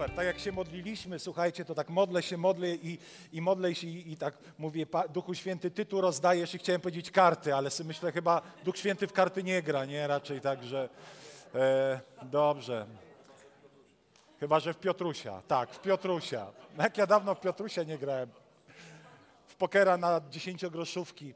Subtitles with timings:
[0.00, 2.98] Super, tak jak się modliliśmy, słuchajcie, to tak modlę się, modlę i,
[3.32, 6.80] i modlę się i, i tak mówię, pa, Duchu Święty, Ty tu rozdajesz i chciałem
[6.80, 10.06] powiedzieć karty, ale sobie myślę, chyba Duch Święty w karty nie gra, nie?
[10.06, 10.88] Raczej tak, że
[11.54, 12.86] e, dobrze.
[14.40, 16.46] Chyba, że w Piotrusia, tak, w Piotrusia.
[16.78, 18.30] Jak ja dawno w Piotrusia nie grałem.
[19.46, 21.34] W pokera na dziesięciogroszówki.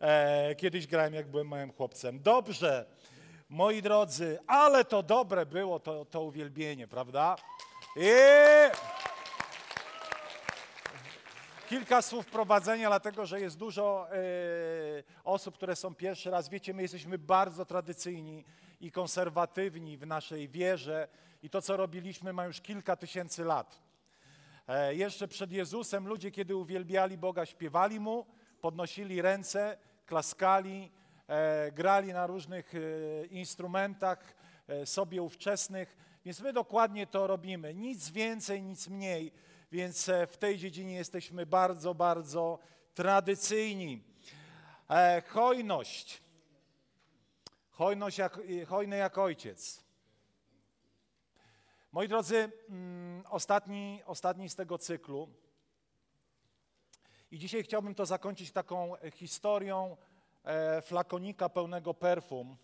[0.00, 2.22] E, kiedyś grałem, jak byłem małym chłopcem.
[2.22, 2.86] Dobrze,
[3.48, 7.36] moi drodzy, ale to dobre było to, to uwielbienie, prawda?
[7.96, 8.10] I
[11.68, 14.16] kilka słów prowadzenia, dlatego że jest dużo e,
[15.24, 16.48] osób, które są pierwszy raz.
[16.48, 18.44] Wiecie, my jesteśmy bardzo tradycyjni
[18.80, 21.08] i konserwatywni w naszej wierze
[21.42, 23.78] i to, co robiliśmy, ma już kilka tysięcy lat.
[24.68, 28.26] E, jeszcze przed Jezusem ludzie, kiedy uwielbiali Boga, śpiewali Mu,
[28.60, 30.90] podnosili ręce, klaskali,
[31.28, 32.78] e, grali na różnych e,
[33.26, 34.34] instrumentach
[34.68, 37.74] e, sobie ówczesnych więc my dokładnie to robimy.
[37.74, 39.32] Nic więcej, nic mniej.
[39.72, 42.58] Więc e, w tej dziedzinie jesteśmy bardzo, bardzo
[42.94, 44.02] tradycyjni.
[44.90, 46.22] E, hojność.
[47.70, 49.84] Hojność jak, hojny jak ojciec.
[51.92, 55.28] Moi drodzy, mm, ostatni, ostatni z tego cyklu.
[57.30, 59.96] I dzisiaj chciałbym to zakończyć taką historią
[60.44, 62.56] e, flakonika pełnego perfum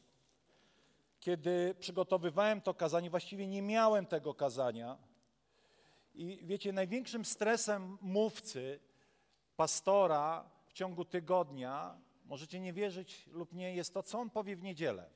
[1.21, 4.99] kiedy przygotowywałem to kazanie, właściwie nie miałem tego kazania.
[6.15, 8.81] I wiecie, największym stresem mówcy,
[9.57, 14.63] pastora w ciągu tygodnia, możecie nie wierzyć lub nie, jest to, co on powie w
[14.63, 15.11] niedzielę.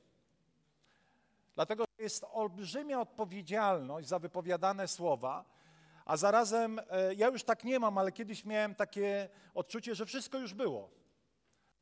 [1.55, 5.45] Dlatego jest olbrzymia odpowiedzialność za wypowiadane słowa,
[6.05, 10.39] a zarazem e, ja już tak nie mam, ale kiedyś miałem takie odczucie, że wszystko
[10.39, 10.89] już było.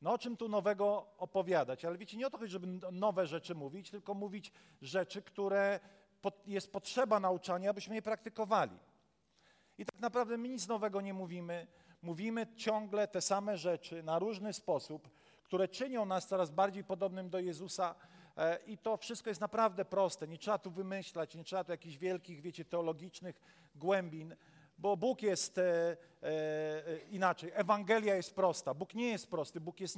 [0.04, 1.84] No o czym tu nowego opowiadać?
[1.84, 5.80] Ale wiecie, nie o to chodzi, żeby nowe rzeczy mówić, tylko mówić rzeczy, które
[6.46, 8.78] jest potrzeba nauczania, abyśmy je praktykowali.
[9.78, 11.66] I tak naprawdę my nic nowego nie mówimy.
[12.02, 15.10] Mówimy ciągle te same rzeczy na różny sposób,
[15.42, 17.94] które czynią nas coraz bardziej podobnym do Jezusa.
[18.36, 20.28] E, I to wszystko jest naprawdę proste.
[20.28, 23.40] Nie trzeba tu wymyślać, nie trzeba tu jakichś wielkich, wiecie, teologicznych
[23.74, 24.36] głębin
[24.78, 27.50] bo Bóg jest e, e, e, inaczej.
[27.54, 28.74] Ewangelia jest prosta.
[28.74, 29.96] Bóg nie jest prosty, Bóg jest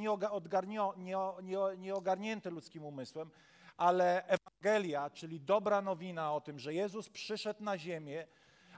[1.78, 3.30] nieogarnięty ludzkim umysłem,
[3.76, 8.26] ale Ewangelia, czyli dobra nowina o tym, że Jezus przyszedł na ziemię,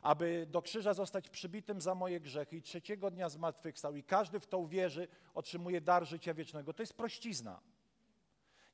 [0.03, 4.47] aby do krzyża zostać przybitym za moje grzechy i trzeciego dnia zmartwychwstał i każdy w
[4.47, 6.73] to uwierzy, otrzymuje dar życia wiecznego.
[6.73, 7.61] To jest prościzna.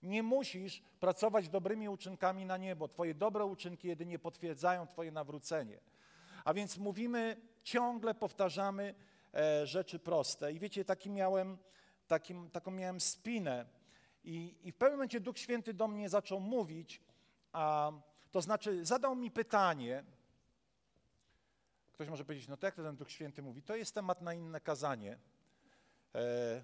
[0.03, 2.89] Nie musisz pracować dobrymi uczynkami na niebo.
[2.89, 5.79] Twoje dobre uczynki jedynie potwierdzają Twoje nawrócenie.
[6.45, 8.95] A więc mówimy, ciągle powtarzamy
[9.35, 10.53] e, rzeczy proste.
[10.53, 11.59] I wiecie, taki miałem,
[12.07, 13.67] takim, taką miałem spinę.
[14.25, 17.03] I, I w pewnym momencie Duch Święty do mnie zaczął mówić,
[17.53, 17.93] a,
[18.31, 20.05] to znaczy zadał mi pytanie.
[21.93, 23.63] Ktoś może powiedzieć, no to jak to ten Duch Święty mówi?
[23.63, 25.19] To jest temat na inne kazanie.
[26.15, 26.63] E,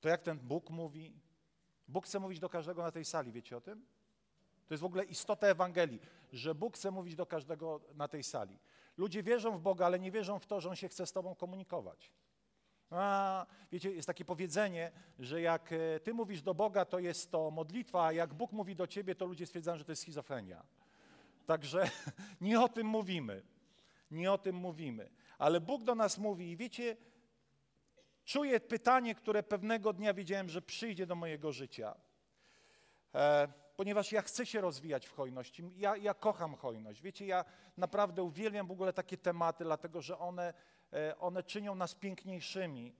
[0.00, 1.20] to jak ten Bóg mówi?
[1.88, 3.86] Bóg chce mówić do każdego na tej sali, wiecie o tym?
[4.68, 6.00] To jest w ogóle istota Ewangelii,
[6.32, 8.58] że Bóg chce mówić do każdego na tej sali.
[8.96, 11.34] Ludzie wierzą w Boga, ale nie wierzą w to, że On się chce z Tobą
[11.34, 12.12] komunikować.
[12.90, 17.50] A, wiecie, jest takie powiedzenie, że jak e, Ty mówisz do Boga, to jest to
[17.50, 20.62] modlitwa, a jak Bóg mówi do Ciebie, to ludzie stwierdzają, że to jest schizofrenia.
[21.46, 21.90] Także
[22.40, 23.42] nie o tym mówimy.
[24.10, 25.10] Nie o tym mówimy.
[25.38, 26.96] Ale Bóg do nas mówi i wiecie,
[28.24, 31.94] czuję pytanie, które pewnego dnia wiedziałem, że przyjdzie do mojego życia.
[33.14, 33.48] E,
[33.82, 35.64] ponieważ ja chcę się rozwijać w hojności.
[35.76, 37.02] Ja, ja kocham hojność.
[37.02, 37.44] Wiecie, ja
[37.76, 40.54] naprawdę uwielbiam w ogóle takie tematy, dlatego że one,
[40.92, 42.94] e, one czynią nas piękniejszymi.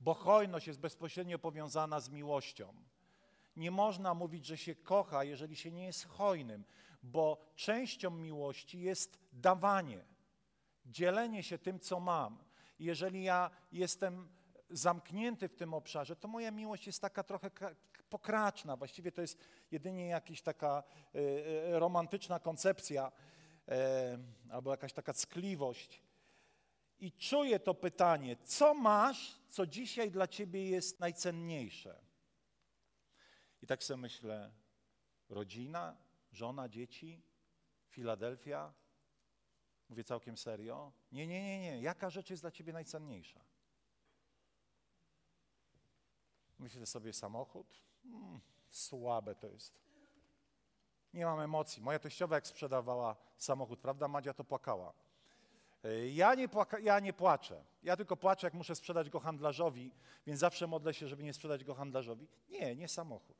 [0.00, 2.74] Bo hojność jest bezpośrednio powiązana z miłością.
[3.56, 6.64] Nie można mówić, że się kocha, jeżeli się nie jest hojnym,
[7.02, 10.04] bo częścią miłości jest dawanie,
[10.86, 12.38] dzielenie się tym, co mam.
[12.78, 14.28] Jeżeli ja jestem
[14.70, 17.50] zamknięty w tym obszarze, to moja miłość jest taka trochę
[18.10, 18.76] pokraczna.
[18.76, 19.38] Właściwie to jest
[19.70, 20.82] jedynie jakaś taka
[21.14, 21.18] e,
[21.74, 23.12] e, romantyczna koncepcja
[23.68, 24.18] e,
[24.50, 26.02] albo jakaś taka ckliwość.
[26.98, 32.00] I czuję to pytanie, co masz, co dzisiaj dla ciebie jest najcenniejsze?
[33.62, 34.50] I tak sobie myślę,
[35.28, 35.96] rodzina,
[36.32, 37.22] żona, dzieci,
[37.88, 38.72] Filadelfia,
[39.88, 40.92] Mówię całkiem serio.
[41.12, 41.80] Nie, nie, nie, nie.
[41.80, 43.44] Jaka rzecz jest dla ciebie najcenniejsza?
[46.58, 47.87] Myślę sobie, samochód?
[48.10, 48.40] Hmm,
[48.70, 49.78] słabe to jest.
[51.14, 51.82] Nie mam emocji.
[51.82, 54.92] Moja teściowa jak sprzedawała samochód, prawda, Madzia to płakała.
[55.84, 57.64] E, ja nie, płaka, ja nie płaczę.
[57.82, 59.92] Ja tylko płaczę, jak muszę sprzedać go handlarzowi,
[60.26, 62.28] więc zawsze modlę się, żeby nie sprzedać go handlarzowi.
[62.48, 63.36] Nie, nie samochód.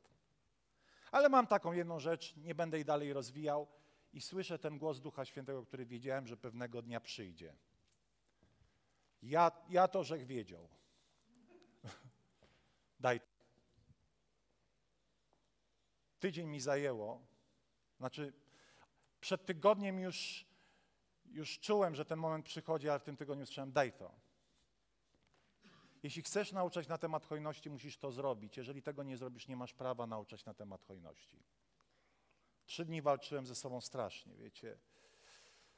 [1.12, 3.66] Ale mam taką jedną rzecz, nie będę jej dalej rozwijał
[4.12, 7.54] i słyszę ten głos Ducha Świętego, który wiedziałem, że pewnego dnia przyjdzie.
[9.22, 10.68] Ja, ja to żech wiedział.
[13.00, 13.20] Daj.
[16.20, 17.20] Tydzień mi zajęło,
[17.98, 18.32] znaczy
[19.20, 20.46] przed tygodniem już,
[21.24, 24.12] już czułem, że ten moment przychodzi, ale w tym tygodniu słyszałem, daj to.
[26.02, 28.56] Jeśli chcesz nauczać na temat hojności, musisz to zrobić.
[28.56, 31.42] Jeżeli tego nie zrobisz, nie masz prawa nauczać na temat hojności.
[32.66, 34.78] Trzy dni walczyłem ze sobą strasznie, wiecie.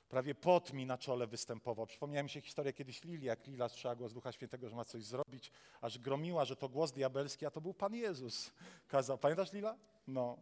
[0.08, 1.86] Prawie pot mi na czole występował.
[1.86, 5.04] Przypomniała mi się historia kiedyś Lili, jak Lila słyszała głos Ducha Świętego, że ma coś
[5.04, 8.52] zrobić, aż gromiła, że to głos diabelski, a to był Pan Jezus.
[8.88, 9.18] Kazał.
[9.18, 9.78] Pamiętasz Lila?
[10.06, 10.38] No.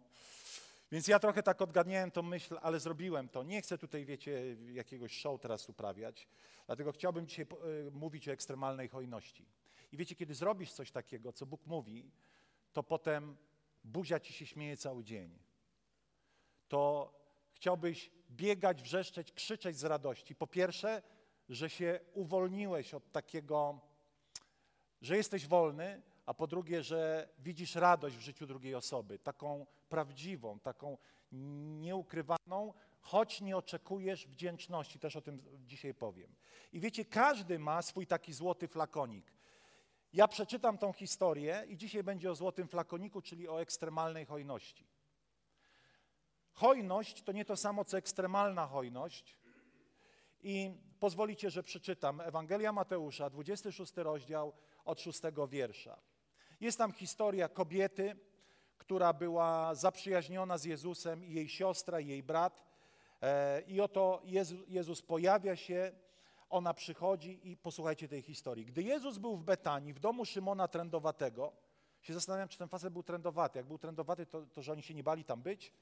[0.92, 3.42] Więc ja trochę tak odgadniałem tą myśl, ale zrobiłem to.
[3.42, 6.28] Nie chcę tutaj, wiecie, jakiegoś show teraz uprawiać,
[6.66, 7.46] dlatego chciałbym dzisiaj
[7.86, 9.46] y, mówić o ekstremalnej hojności.
[9.92, 12.10] I wiecie, kiedy zrobisz coś takiego, co Bóg mówi,
[12.72, 13.36] to potem
[13.84, 15.38] buzia ci się śmieje cały dzień.
[16.68, 17.12] To
[17.52, 20.34] chciałbyś biegać, wrzeszczeć, krzyczeć z radości.
[20.34, 21.02] Po pierwsze,
[21.48, 23.80] że się uwolniłeś od takiego,
[25.02, 30.60] że jesteś wolny, a po drugie, że widzisz radość w życiu drugiej osoby, taką prawdziwą,
[30.60, 30.98] taką
[31.80, 36.34] nieukrywaną, choć nie oczekujesz wdzięczności, też o tym dzisiaj powiem.
[36.72, 39.32] I wiecie, każdy ma swój taki złoty flakonik.
[40.12, 44.86] Ja przeczytam tą historię i dzisiaj będzie o złotym flakoniku, czyli o ekstremalnej hojności.
[46.52, 49.38] Hojność to nie to samo, co ekstremalna hojność.
[50.40, 54.52] I pozwolicie, że przeczytam Ewangelia Mateusza, 26 rozdział
[54.84, 56.00] od 6 wiersza.
[56.60, 58.16] Jest tam historia kobiety,
[58.78, 62.64] która była zaprzyjaźniona z Jezusem i jej siostra, i jej brat.
[63.22, 64.22] E, I oto
[64.68, 65.92] Jezus pojawia się
[66.50, 68.66] ona przychodzi i posłuchajcie tej historii.
[68.66, 71.52] Gdy Jezus był w Betanii, w domu Szymona Trędowatego,
[72.00, 73.58] się zastanawiam, czy ten facet był trędowaty.
[73.58, 75.72] Jak był trędowaty, to, to że oni się nie bali tam być.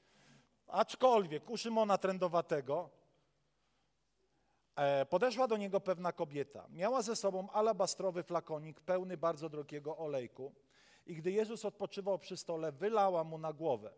[0.67, 2.89] Aczkolwiek u Szymona Trędowatego
[4.75, 6.67] e, podeszła do niego pewna kobieta.
[6.69, 10.53] Miała ze sobą alabastrowy flakonik pełny bardzo drogiego olejku
[11.07, 13.93] i gdy Jezus odpoczywał przy stole, wylała mu na głowę.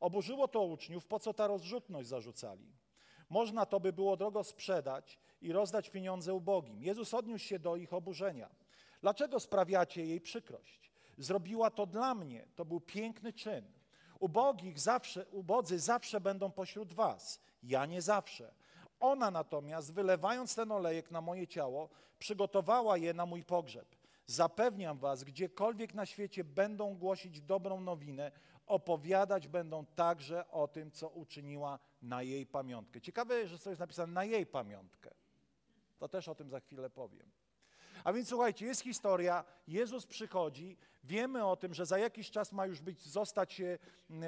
[0.00, 2.72] Oburzyło to uczniów, po co ta rozrzutność zarzucali.
[3.30, 6.82] Można to by było drogo sprzedać i rozdać pieniądze ubogim.
[6.82, 8.48] Jezus odniósł się do ich oburzenia.
[9.00, 10.90] Dlaczego sprawiacie jej przykrość?
[11.18, 12.46] Zrobiła to dla mnie.
[12.56, 13.64] To był piękny czyn.
[14.20, 17.40] Ubogich zawsze, ubodzy zawsze będą pośród was.
[17.62, 18.54] Ja nie zawsze.
[19.00, 21.88] Ona natomiast, wylewając ten olejek na moje ciało,
[22.18, 23.97] przygotowała je na mój pogrzeb.
[24.30, 28.32] Zapewniam was, gdziekolwiek na świecie będą głosić dobrą nowinę,
[28.66, 33.00] opowiadać będą także o tym, co uczyniła na jej pamiątkę.
[33.00, 35.10] Ciekawe, że to jest napisane na jej pamiątkę.
[35.98, 37.30] To też o tym za chwilę powiem.
[38.04, 42.66] A więc słuchajcie, jest historia, Jezus przychodzi, wiemy o tym, że za jakiś czas ma
[42.66, 43.62] już być, zostać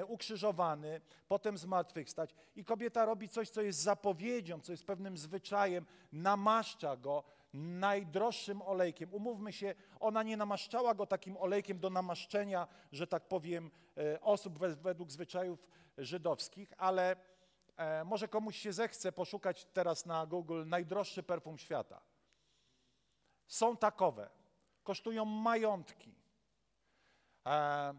[0.06, 6.96] ukrzyżowany, potem zmartwychwstać i kobieta robi coś, co jest zapowiedzią, co jest pewnym zwyczajem, namaszcza
[6.96, 9.14] go najdroższym olejkiem.
[9.14, 14.58] Umówmy się, ona nie namaszczała go takim olejkiem do namaszczenia, że tak powiem, e, osób
[14.58, 15.66] według zwyczajów
[15.98, 17.16] żydowskich, ale
[17.80, 22.00] E, może komuś się zechce poszukać teraz na Google najdroższy perfum świata.
[23.46, 24.30] Są takowe.
[24.82, 26.14] Kosztują majątki.
[27.46, 27.94] E,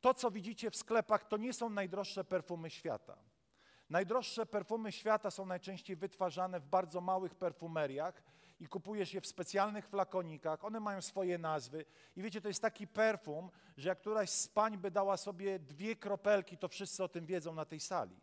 [0.00, 3.16] to, co widzicie w sklepach, to nie są najdroższe perfumy świata.
[3.90, 8.22] Najdroższe perfumy świata są najczęściej wytwarzane w bardzo małych perfumeriach
[8.62, 10.64] i kupujesz je w specjalnych flakonikach.
[10.64, 11.84] One mają swoje nazwy.
[12.16, 15.96] I wiecie, to jest taki perfum, że jak któraś z pań by dała sobie dwie
[15.96, 18.20] kropelki, to wszyscy o tym wiedzą na tej sali.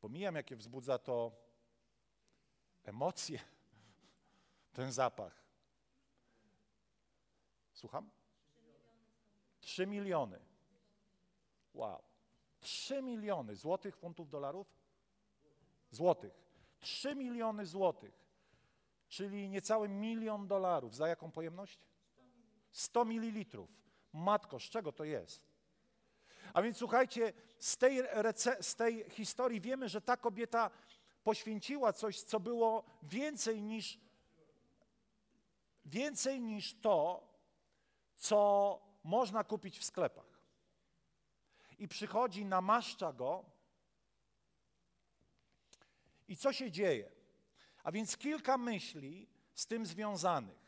[0.00, 1.32] Pomijam, jakie wzbudza to
[2.84, 3.38] emocje,
[4.76, 5.44] ten zapach.
[7.72, 8.10] Słucham?
[9.60, 10.40] Trzy miliony.
[11.74, 12.02] Wow.
[12.60, 14.66] Trzy miliony złotych, funtów, dolarów?
[15.90, 16.43] Złotych.
[16.84, 18.14] Trzy miliony złotych,
[19.08, 20.94] czyli niecały milion dolarów.
[20.96, 21.78] Za jaką pojemność?
[22.72, 23.70] 100 mililitrów.
[24.12, 25.48] Matko, z czego to jest?
[26.54, 28.02] A więc słuchajcie, z tej,
[28.60, 30.70] z tej historii wiemy, że ta kobieta
[31.24, 34.00] poświęciła coś, co było więcej niż,
[35.84, 37.28] więcej niż to,
[38.16, 40.40] co można kupić w sklepach.
[41.78, 43.44] I przychodzi, namaszcza go
[46.28, 47.10] I co się dzieje?
[47.84, 50.64] A więc kilka myśli z tym związanych.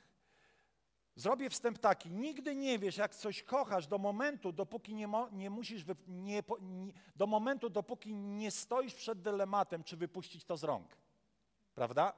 [1.17, 2.11] Zrobię wstęp taki.
[2.11, 6.43] Nigdy nie wiesz, jak coś kochasz do momentu, dopóki nie, mo, nie musisz, wy, nie,
[6.61, 10.97] nie, do momentu, dopóki nie stoisz przed dylematem, czy wypuścić to z rąk.
[11.75, 12.13] Prawda?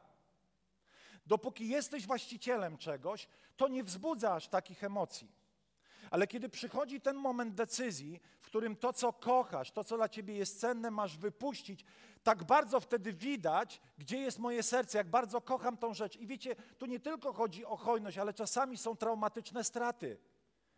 [1.27, 5.33] Dopóki jesteś właścicielem czegoś, to nie wzbudza aż takich emocji.
[6.11, 10.35] Ale kiedy przychodzi ten moment decyzji, w którym to, co kochasz, to, co dla ciebie
[10.35, 11.85] jest cenne, masz wypuścić,
[12.23, 16.17] tak bardzo wtedy widać, gdzie jest moje serce, jak bardzo kocham tą rzecz.
[16.17, 20.19] I wiecie, tu nie tylko chodzi o hojność, ale czasami są traumatyczne straty,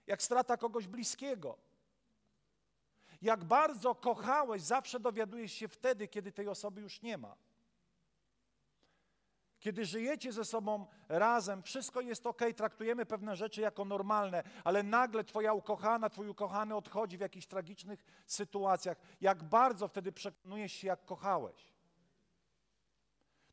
[0.07, 1.59] jak strata kogoś bliskiego.
[3.23, 7.37] Jak bardzo kochałeś, zawsze dowiadujesz się wtedy, kiedy tej osoby już nie ma.
[9.61, 15.25] Kiedy żyjecie ze sobą razem, wszystko jest ok, traktujemy pewne rzeczy jako normalne, ale nagle
[15.25, 18.99] Twoja ukochana, Twój ukochany odchodzi w jakichś tragicznych sytuacjach.
[19.21, 21.73] Jak bardzo wtedy przekonujesz się, jak kochałeś.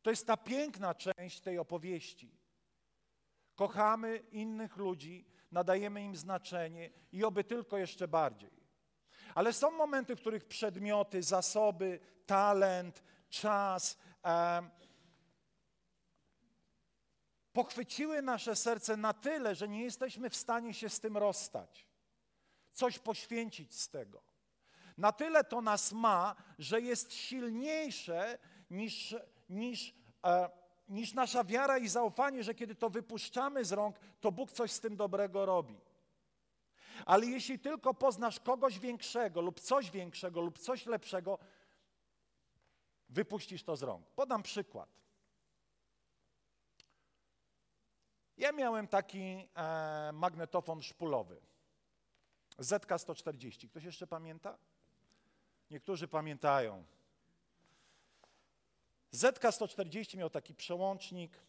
[0.01, 2.37] To jest ta piękna część tej opowieści.
[3.55, 8.51] Kochamy innych ludzi, nadajemy im znaczenie i oby tylko jeszcze bardziej.
[9.35, 13.97] Ale są momenty, w których przedmioty, zasoby, talent, czas,
[17.57, 21.87] pochwyciły nasze serce na tyle, że nie jesteśmy w stanie się z tym rozstać,
[22.71, 24.21] coś poświęcić z tego.
[24.97, 28.37] Na tyle to nas ma, że jest silniejsze
[28.69, 29.15] niż,
[29.49, 30.49] niż, e,
[30.89, 34.79] niż nasza wiara i zaufanie, że kiedy to wypuszczamy z rąk, to Bóg coś z
[34.79, 35.81] tym dobrego robi.
[37.05, 41.39] Ale jeśli tylko poznasz kogoś większego lub coś większego lub coś lepszego,
[43.09, 44.07] wypuścisz to z rąk.
[44.07, 44.89] Podam przykład.
[48.37, 51.41] Ja miałem taki e, magnetofon szpulowy.
[52.59, 53.69] ZK-140.
[53.69, 54.57] Ktoś jeszcze pamięta?
[55.71, 56.83] Niektórzy pamiętają.
[59.13, 61.39] ZK-140 miał taki przełącznik.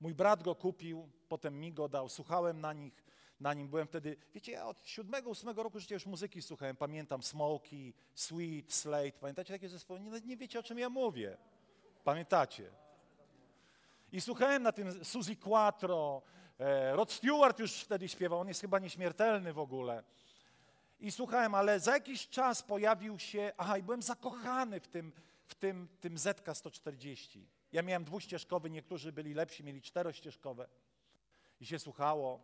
[0.00, 2.08] Mój brat go kupił, potem mi go dał.
[2.08, 3.04] Słuchałem na nich,
[3.40, 6.76] na nim byłem wtedy, wiecie, ja od 7-8 roku życia już muzyki słuchałem.
[6.76, 9.18] Pamiętam Smoky, Sweet, Slate.
[9.20, 10.00] Pamiętacie takie zespoły?
[10.00, 11.36] Nie, nie wiecie, o czym ja mówię.
[12.04, 12.70] Pamiętacie?
[14.12, 16.22] I słuchałem na tym Suzy Quattro,
[16.58, 20.04] e, Rod Stewart już wtedy śpiewał, on jest chyba nieśmiertelny w ogóle.
[21.00, 25.12] I słuchałem, ale za jakiś czas pojawił się, aha, i byłem zakochany w tym,
[25.46, 27.40] w tym, tym ZK-140.
[27.72, 30.68] Ja miałem dwuścieżkowy, niektórzy byli lepsi, mieli czterościeżkowe.
[31.60, 32.40] I się słuchało.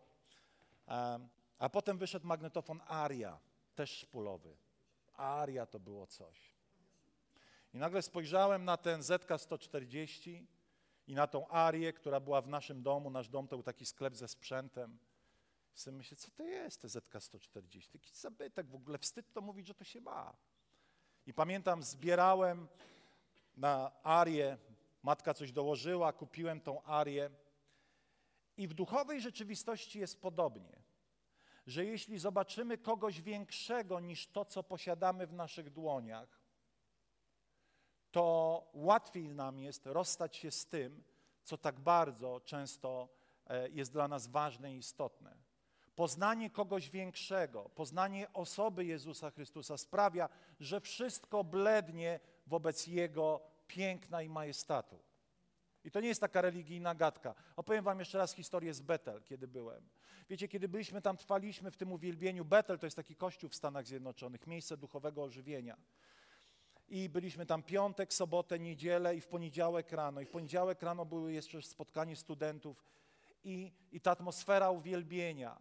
[1.59, 3.39] A potem wyszedł magnetofon Aria,
[3.75, 4.57] też szpulowy.
[5.17, 6.55] Aria to było coś.
[7.75, 10.45] I nagle spojrzałem na ten ZK-140
[11.07, 13.11] i na tą arię, która była w naszym domu.
[13.11, 14.99] Nasz dom to był taki sklep ze sprzętem.
[15.77, 17.93] I sobie myślę, co to jest te ZK-140?
[17.93, 20.37] Taki zabytek, w ogóle wstyd to mówić, że to się ma.
[21.27, 22.69] I pamiętam, zbierałem
[23.57, 24.59] na arię,
[25.03, 27.31] matka coś dołożyła, kupiłem tą arię.
[28.57, 30.83] I w duchowej rzeczywistości jest podobnie,
[31.67, 36.44] że jeśli zobaczymy kogoś większego niż to, co posiadamy w naszych dłoniach,
[38.15, 41.03] to łatwiej nam jest rozstać się z tym,
[41.45, 43.09] co tak bardzo często
[43.47, 45.37] e, jest dla nas ważne i istotne.
[45.97, 50.29] Poznanie kogoś większego, poznanie osoby Jezusa Chrystusa sprawia,
[50.61, 54.99] że wszystko blednie wobec Jego piękna i majestatu.
[55.85, 57.35] I to nie jest taka religijna gadka.
[57.57, 59.89] Opowiem wam jeszcze raz historię z Betel, kiedy byłem.
[60.29, 62.45] Wiecie, kiedy byliśmy tam, trwaliśmy w tym uwielbieniu.
[62.45, 65.77] Betel to jest taki kościół w Stanach Zjednoczonych, miejsce duchowego ożywienia
[66.95, 70.21] i byliśmy tam piątek, sobotę, niedzielę i w poniedziałek rano.
[70.21, 72.85] I w poniedziałek rano były jeszcze spotkanie studentów
[73.45, 75.59] i, i ta atmosfera uwielbienia.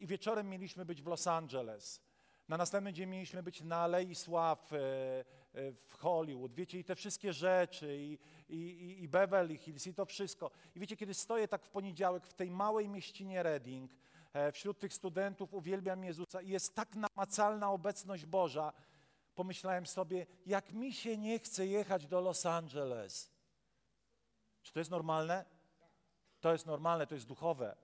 [0.00, 2.00] I wieczorem mieliśmy być w Los Angeles.
[2.48, 6.54] Na następny dzień mieliśmy być na Alei Sław e, e, w Hollywood.
[6.54, 8.18] Wiecie, i te wszystkie rzeczy, i,
[8.48, 10.50] i, i Beverly Hills, i to wszystko.
[10.74, 13.90] I wiecie, kiedy stoję tak w poniedziałek w tej małej mieścinie Reading,
[14.32, 18.72] e, wśród tych studentów uwielbiam Jezusa i jest tak namacalna obecność Boża,
[19.40, 23.30] pomyślałem sobie, jak mi się nie chce jechać do Los Angeles.
[24.62, 25.44] Czy to jest normalne?
[26.40, 27.76] To jest normalne, to jest duchowe.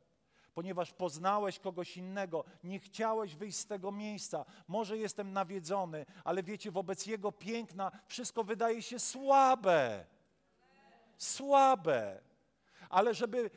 [0.55, 4.45] Ponieważ poznałeś kogoś innego, nie chciałeś wyjść z tego miejsca.
[4.69, 10.05] Może jestem nawiedzony, ale wiecie, wobec Jego piękna wszystko wydaje się słabe.
[11.17, 12.21] Słabe.
[12.89, 13.51] Ale żeby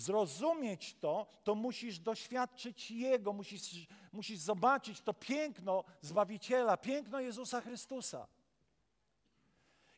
[0.00, 8.26] zrozumieć to, to musisz doświadczyć Jego, musisz, musisz zobaczyć to piękno Zbawiciela, piękno Jezusa Chrystusa.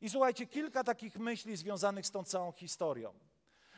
[0.01, 3.15] I słuchajcie, kilka takich myśli związanych z tą całą historią.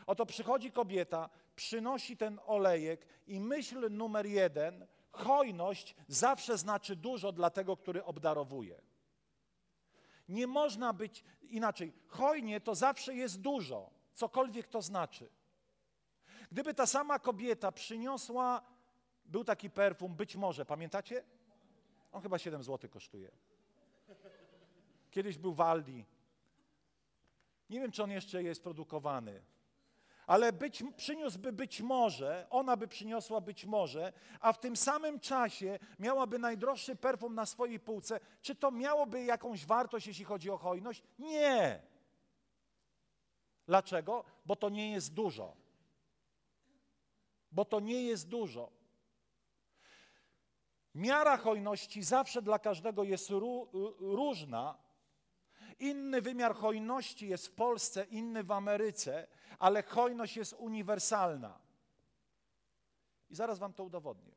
[0.07, 7.51] Oto przychodzi kobieta, przynosi ten olejek i myśl numer jeden, hojność zawsze znaczy dużo dla
[7.51, 8.83] tego, który obdarowuje.
[10.29, 11.93] Nie można być inaczej.
[12.07, 15.29] Hojnie to zawsze jest dużo, cokolwiek to znaczy.
[16.55, 18.63] Gdyby ta sama kobieta przyniosła,
[19.25, 21.25] był taki perfum, być może, pamiętacie?
[22.13, 23.31] On chyba 7 zł kosztuje.
[25.11, 26.05] Kiedyś był Waldi.
[27.71, 29.43] Nie wiem, czy on jeszcze jest produkowany.
[30.27, 35.79] Ale być, przyniósłby być może, ona by przyniosła być może, a w tym samym czasie
[35.99, 38.21] miałaby najdroższy perfum na swojej półce.
[38.43, 41.03] Czy to miałoby jakąś wartość, jeśli chodzi o hojność?
[41.19, 41.83] Nie.
[43.67, 44.25] Dlaczego?
[44.47, 45.64] Bo to nie jest dużo.
[47.55, 48.73] Bo to nie jest dużo.
[50.95, 53.31] Miara hojności zawsze dla każdego jest
[53.99, 54.79] różna.
[55.79, 59.27] Inny wymiar hojności jest w Polsce, inny w Ameryce,
[59.59, 61.59] ale hojność jest uniwersalna.
[63.31, 64.35] I zaraz wam to udowodnię.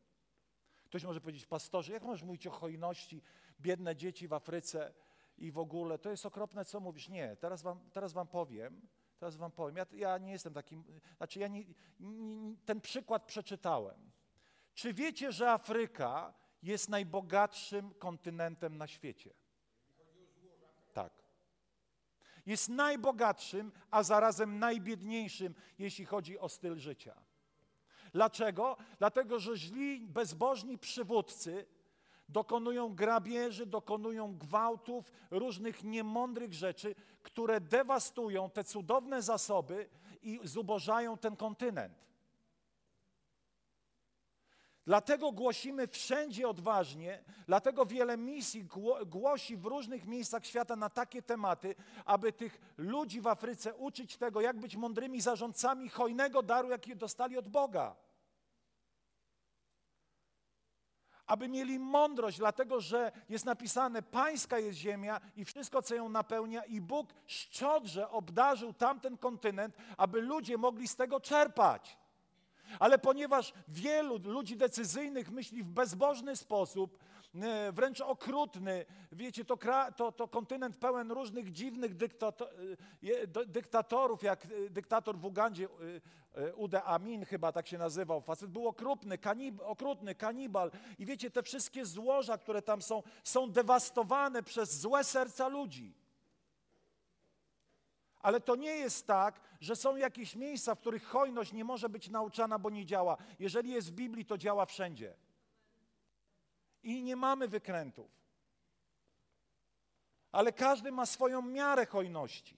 [0.86, 3.22] Ktoś może powiedzieć, pastorze, jak możesz mówić o hojności,
[3.60, 4.94] biedne dzieci w Afryce
[5.38, 7.10] i w ogóle, to jest okropne, co mówisz.
[7.10, 8.88] Nie, teraz wam, teraz wam powiem,
[9.20, 9.78] teraz wam powiem.
[9.78, 10.84] Ja, ja nie jestem takim,
[11.18, 11.64] znaczy ja nie,
[12.00, 14.12] nie, ten przykład przeczytałem.
[14.74, 16.34] Czy wiecie, że Afryka
[16.64, 19.34] jest najbogatszym kontynentem na świecie?
[20.94, 21.14] Tak.
[22.46, 27.22] Jest najbogatszym, a zarazem najbiedniejszym, jeśli chodzi o styl życia.
[28.14, 28.78] Dlaczego?
[29.00, 31.66] Dlatego, że źli, bezbożni przywódcy
[32.30, 39.90] dokonują grabieży, dokonują gwałtów, różnych niemądrych rzeczy, które dewastują te cudowne zasoby
[40.22, 42.08] i zubożają ten kontynent.
[44.86, 48.68] Dlatego głosimy wszędzie odważnie, dlatego wiele misji
[49.06, 54.42] głosi w różnych miejscach świata na takie tematy, aby tych ludzi w Afryce uczyć tego,
[54.42, 57.96] jak być mądrymi zarządcami hojnego daru, jaki dostali od Boga.
[61.28, 66.64] Aby mieli mądrość, dlatego że jest napisane, pańska jest ziemia i wszystko, co ją napełnia,
[66.64, 71.98] i Bóg szczodrze obdarzył tamten kontynent, aby ludzie mogli z tego czerpać.
[72.80, 76.98] Ale ponieważ wielu ludzi decyzyjnych myśli w bezbożny sposób,
[77.72, 79.58] wręcz okrutny, wiecie, to,
[79.96, 82.50] to, to kontynent pełen różnych dziwnych dyktator,
[83.26, 85.68] e, dyktatorów, jak e, dyktator w Ugandzie,
[86.56, 91.44] Ude Amin chyba tak się nazywał, facet był okrutny, kanib, okrutny, kanibal i wiecie, te
[91.44, 95.94] wszystkie złoża, które tam są, są dewastowane przez złe serca ludzi.
[98.20, 102.10] Ale to nie jest tak, że są jakieś miejsca, w których hojność nie może być
[102.10, 103.18] nauczana, bo nie działa.
[103.40, 105.14] Jeżeli jest w Biblii, to działa wszędzie.
[106.84, 108.12] I nie mamy wykrętów.
[110.32, 112.58] Ale każdy ma swoją miarę hojności.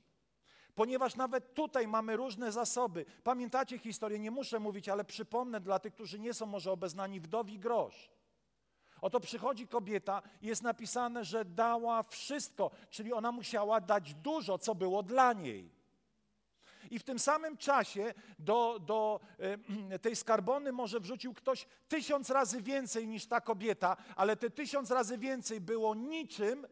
[0.75, 3.05] Ponieważ nawet tutaj mamy różne zasoby.
[3.23, 7.59] Pamiętacie historię, nie muszę mówić, ale przypomnę dla tych, którzy nie są może obeznani, wdowi
[7.59, 8.09] grosz.
[9.01, 14.75] Oto przychodzi kobieta i jest napisane, że dała wszystko, czyli ona musiała dać dużo, co
[14.75, 15.78] było dla niej.
[16.89, 19.19] I w tym samym czasie do, do
[19.91, 24.91] e, tej skarbony może wrzucił ktoś tysiąc razy więcej niż ta kobieta, ale te tysiąc
[24.91, 26.67] razy więcej było niczym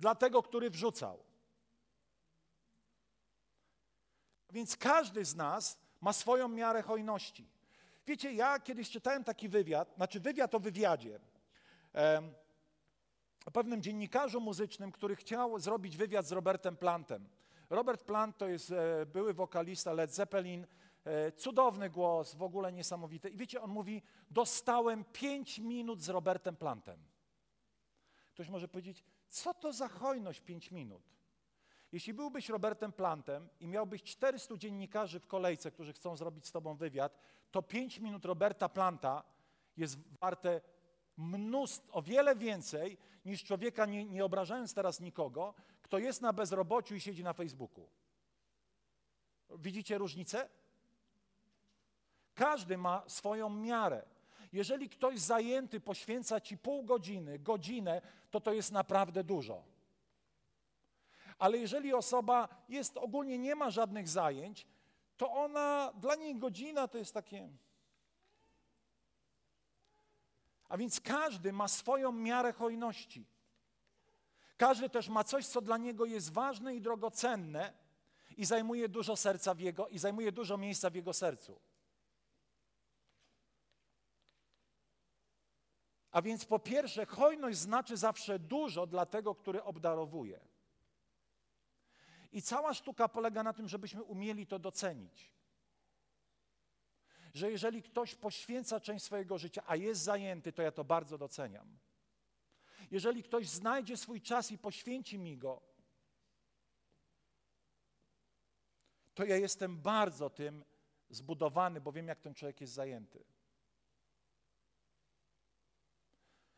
[0.00, 1.24] dla tego, który wrzucał.
[4.52, 7.50] Więc każdy z nas ma swoją miarę hojności.
[8.06, 11.20] Wiecie, ja kiedyś czytałem taki wywiad, znaczy wywiad o wywiadzie
[13.46, 17.28] o pewnym dziennikarzu muzycznym, który chciał zrobić wywiad z Robertem Plantem.
[17.70, 20.66] Robert Plant to jest e, były wokalista Led Zeppelin,
[21.04, 23.28] e, cudowny głos, w ogóle niesamowity.
[23.28, 26.98] I wiecie, on mówi, dostałem pięć minut z Robertem Plantem.
[28.34, 31.02] Ktoś może powiedzieć, co to za hojność pięć minut?
[31.92, 36.74] Jeśli byłbyś Robertem Plantem i miałbyś 400 dziennikarzy w kolejce, którzy chcą zrobić z tobą
[36.74, 37.18] wywiad,
[37.50, 39.22] to pięć minut Roberta Planta
[39.76, 40.60] jest warte
[41.20, 46.94] mnóstwo, o wiele więcej niż człowieka, nie, nie obrażając teraz nikogo, kto jest na bezrobociu
[46.94, 47.88] i siedzi na Facebooku.
[49.58, 50.48] Widzicie różnicę?
[52.34, 54.02] Każdy ma swoją miarę.
[54.52, 59.62] Jeżeli ktoś zajęty poświęca ci pół godziny, godzinę, to to jest naprawdę dużo.
[61.38, 64.66] Ale jeżeli osoba jest ogólnie nie ma żadnych zajęć,
[65.16, 67.48] to ona, dla niej godzina to jest takie.
[70.70, 73.26] A więc każdy ma swoją miarę hojności.
[74.56, 77.72] Każdy też ma coś, co dla niego jest ważne i drogocenne
[78.36, 81.60] i zajmuje dużo serca w jego, i zajmuje dużo miejsca w jego sercu.
[86.10, 90.40] A więc po pierwsze, hojność znaczy zawsze dużo dla tego, który obdarowuje.
[92.32, 95.39] I cała sztuka polega na tym, żebyśmy umieli to docenić
[97.34, 101.78] że jeżeli ktoś poświęca część swojego życia, a jest zajęty, to ja to bardzo doceniam.
[102.90, 105.62] jeżeli ktoś znajdzie swój czas i poświęci mi go,
[109.14, 110.64] to ja jestem bardzo tym
[111.10, 113.24] zbudowany, bo wiem, jak ten człowiek jest zajęty.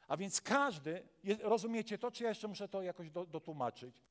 [0.08, 1.08] A więc każdy,
[1.40, 4.02] rozumiecie to, czy ja jeszcze muszę to jakoś do, dotłumaczyć?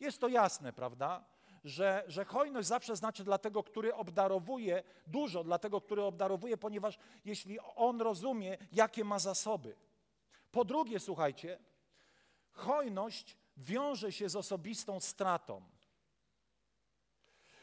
[0.00, 1.24] Jest to jasne, prawda?
[1.66, 6.98] Że, że hojność zawsze znaczy dla tego, który obdarowuje, dużo dla tego, który obdarowuje, ponieważ
[7.24, 9.76] jeśli on rozumie, jakie ma zasoby.
[10.52, 11.58] Po drugie, słuchajcie,
[12.52, 15.62] hojność wiąże się z osobistą stratą.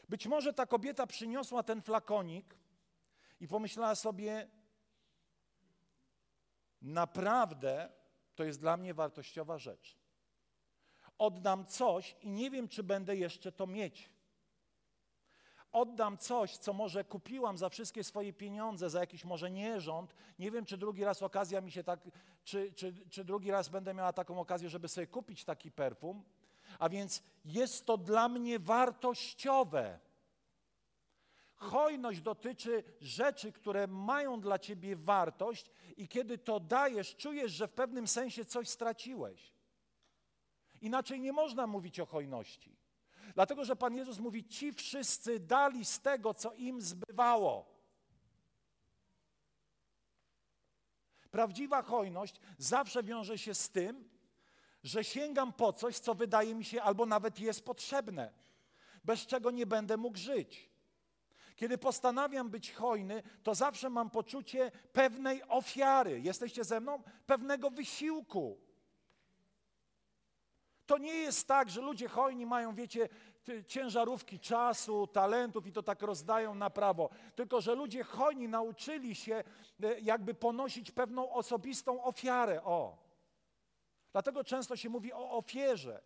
[0.08, 2.54] Być może ta kobieta przyniosła ten flakonik
[3.40, 4.48] i pomyślała sobie,
[6.82, 7.92] naprawdę
[8.34, 10.03] to jest dla mnie wartościowa rzecz.
[11.18, 14.10] Oddam coś i nie wiem, czy będę jeszcze to mieć.
[15.72, 20.14] Oddam coś, co może kupiłam za wszystkie swoje pieniądze, za jakiś może nierząd.
[20.38, 22.00] Nie wiem, czy drugi raz okazja mi się tak,
[22.44, 26.24] czy, czy, czy drugi raz będę miała taką okazję, żeby sobie kupić taki perfum.
[26.78, 29.98] A więc jest to dla mnie wartościowe.
[31.56, 37.72] Hojność dotyczy rzeczy, które mają dla ciebie wartość, i kiedy to dajesz, czujesz, że w
[37.72, 39.53] pewnym sensie coś straciłeś.
[40.84, 42.76] Inaczej nie można mówić o hojności.
[43.34, 47.74] Dlatego, że Pan Jezus mówi: Ci wszyscy dali z tego, co im zbywało.
[51.30, 54.08] Prawdziwa hojność zawsze wiąże się z tym,
[54.82, 58.32] że sięgam po coś, co wydaje mi się albo nawet jest potrzebne,
[59.04, 60.70] bez czego nie będę mógł żyć.
[61.56, 66.20] Kiedy postanawiam być hojny, to zawsze mam poczucie pewnej ofiary.
[66.20, 67.02] Jesteście ze mną?
[67.26, 68.63] Pewnego wysiłku.
[70.86, 73.08] To nie jest tak, że ludzie hojni mają, wiecie,
[73.66, 77.10] ciężarówki czasu, talentów i to tak rozdają na prawo.
[77.34, 79.44] Tylko, że ludzie hojni nauczyli się
[79.82, 82.62] e, jakby ponosić pewną osobistą ofiarę.
[82.64, 82.96] O.
[84.12, 86.02] Dlatego często się mówi o ofierze.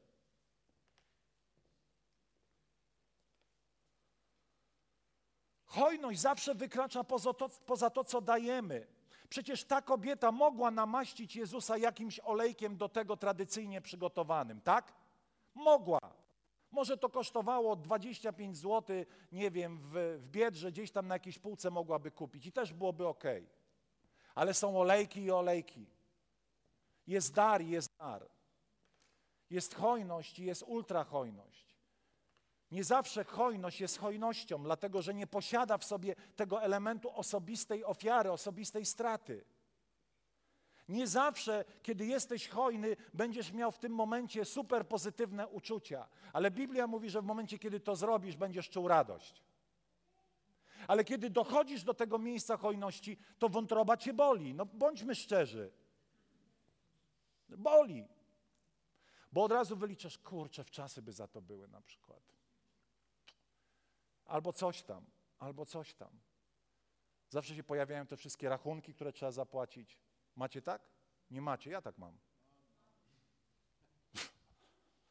[5.66, 8.86] Hojność zawsze wykracza poza to, poza to, co dajemy.
[9.28, 14.92] Przecież ta kobieta mogła namaścić Jezusa jakimś olejkiem do tego tradycyjnie przygotowanym, tak?
[15.54, 16.00] Mogła.
[16.70, 18.96] Może to kosztowało 25 zł,
[19.32, 23.06] nie wiem, w, w Biedrze, gdzieś tam na jakiejś półce mogłaby kupić i też byłoby
[23.06, 23.24] ok.
[24.34, 25.86] Ale są olejki i olejki.
[27.06, 28.28] Jest dar i jest dar.
[29.50, 31.67] Jest hojność i jest ultrahojność.
[32.70, 38.32] Nie zawsze hojność jest hojnością, dlatego że nie posiada w sobie tego elementu osobistej ofiary,
[38.32, 39.44] osobistej straty.
[40.88, 46.86] Nie zawsze, kiedy jesteś hojny, będziesz miał w tym momencie super pozytywne uczucia, ale Biblia
[46.86, 49.42] mówi, że w momencie, kiedy to zrobisz, będziesz czuł radość.
[50.88, 54.54] Ale kiedy dochodzisz do tego miejsca hojności, to wątroba cię boli.
[54.54, 55.70] No bądźmy szczerzy.
[57.48, 58.08] Boli.
[59.32, 62.37] Bo od razu wyliczasz, kurczę, w czasy by za to były na przykład
[64.28, 65.06] albo coś tam,
[65.38, 66.20] albo coś tam.
[67.28, 69.98] Zawsze się pojawiają te wszystkie rachunki, które trzeba zapłacić.
[70.36, 70.82] Macie tak?
[71.30, 72.18] Nie macie, ja tak mam.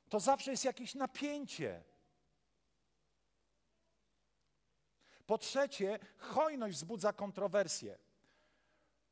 [0.09, 1.83] To zawsze jest jakieś napięcie.
[5.25, 7.97] Po trzecie, hojność wzbudza kontrowersje.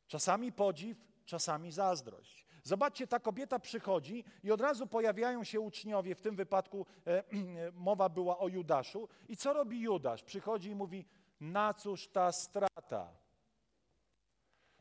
[0.08, 2.45] Czasami podziw, czasami zazdrość.
[2.66, 7.24] Zobaczcie, ta kobieta przychodzi i od razu pojawiają się uczniowie, w tym wypadku e,
[7.90, 9.08] mowa była o Judaszu.
[9.30, 10.24] I co robi Judasz?
[10.24, 11.06] Przychodzi i mówi,
[11.40, 13.10] na cóż ta strata?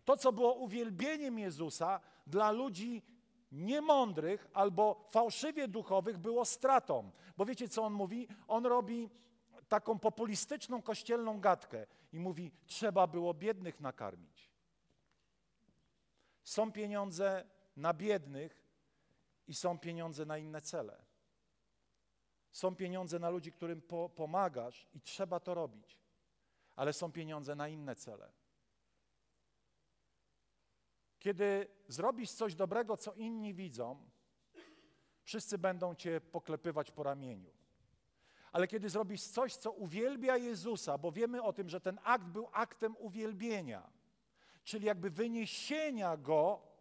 [0.04, 3.02] To, co było uwielbieniem Jezusa dla ludzi
[3.52, 7.10] niemądrych albo fałszywie duchowych, było stratą.
[7.36, 8.28] Bo wiecie, co on mówi?
[8.48, 9.10] On robi
[9.68, 14.50] taką populistyczną kościelną gadkę i mówi, trzeba było biednych nakarmić.
[16.44, 17.44] Są pieniądze
[17.76, 18.64] na biednych
[19.46, 21.04] i są pieniądze na inne cele.
[22.50, 26.00] Są pieniądze na ludzi, którym po, pomagasz i trzeba to robić,
[26.76, 28.32] ale są pieniądze na inne cele.
[31.18, 34.10] Kiedy zrobisz coś dobrego, co inni widzą,
[35.22, 37.50] wszyscy będą cię poklepywać po ramieniu.
[38.52, 42.48] Ale kiedy zrobisz coś, co uwielbia Jezusa, bo wiemy o tym, że ten akt był
[42.52, 43.90] aktem uwielbienia,
[44.64, 46.73] czyli jakby wyniesienia go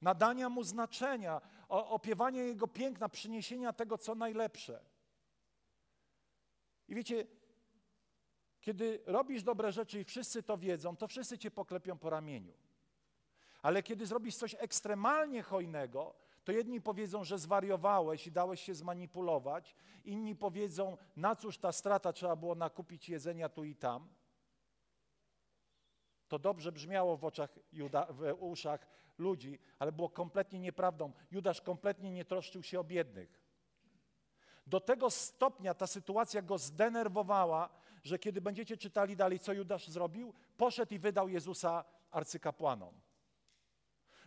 [0.00, 4.80] nadania mu znaczenia, opiewania jego piękna, przyniesienia tego, co najlepsze.
[6.88, 7.26] I wiecie,
[8.60, 12.52] kiedy robisz dobre rzeczy i wszyscy to wiedzą, to wszyscy cię poklepią po ramieniu.
[13.62, 19.76] Ale kiedy zrobisz coś ekstremalnie hojnego, to jedni powiedzą, że zwariowałeś i dałeś się zmanipulować,
[20.04, 24.08] inni powiedzą, na cóż ta strata, trzeba było nakupić jedzenia tu i tam.
[26.28, 28.86] To dobrze brzmiało w oczach Juda, w uszach
[29.18, 31.12] ludzi, ale było kompletnie nieprawdą.
[31.30, 33.42] Judasz kompletnie nie troszczył się o biednych.
[34.66, 37.68] Do tego stopnia ta sytuacja go zdenerwowała,
[38.02, 43.00] że kiedy będziecie czytali dalej, co Judasz zrobił, poszedł i wydał Jezusa arcykapłanom.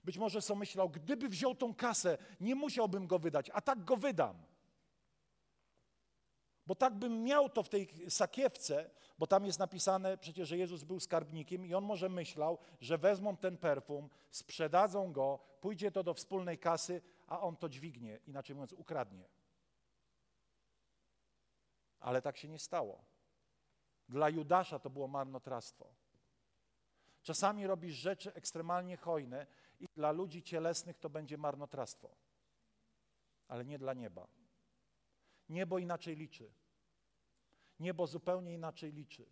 [0.03, 3.97] Być może sobie myślał, gdyby wziął tą kasę, nie musiałbym go wydać, a tak go
[3.97, 4.48] wydam.
[6.69, 10.83] Bo tak bym miał to w tej sakiewce, bo tam jest napisane przecież, że Jezus
[10.83, 16.13] był skarbnikiem i on może myślał, że wezmą ten perfum, sprzedadzą go, pójdzie to do
[16.13, 19.29] wspólnej kasy, a on to dźwignie, inaczej mówiąc, ukradnie.
[21.99, 23.03] Ale tak się nie stało.
[24.09, 25.93] Dla Judasza to było marnotrawstwo.
[27.21, 29.47] Czasami robisz rzeczy ekstremalnie hojne
[29.79, 32.09] i dla ludzi cielesnych to będzie marnotrawstwo,
[33.47, 34.38] ale nie dla nieba.
[35.49, 36.51] Niebo inaczej liczy.
[37.79, 39.25] Niebo zupełnie inaczej liczy.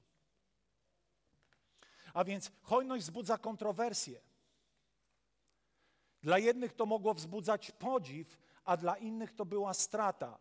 [2.14, 4.22] A więc hojność wzbudza kontrowersje.
[6.24, 10.40] Dla jednych to mogło wzbudzać podziw, a dla innych to była strata.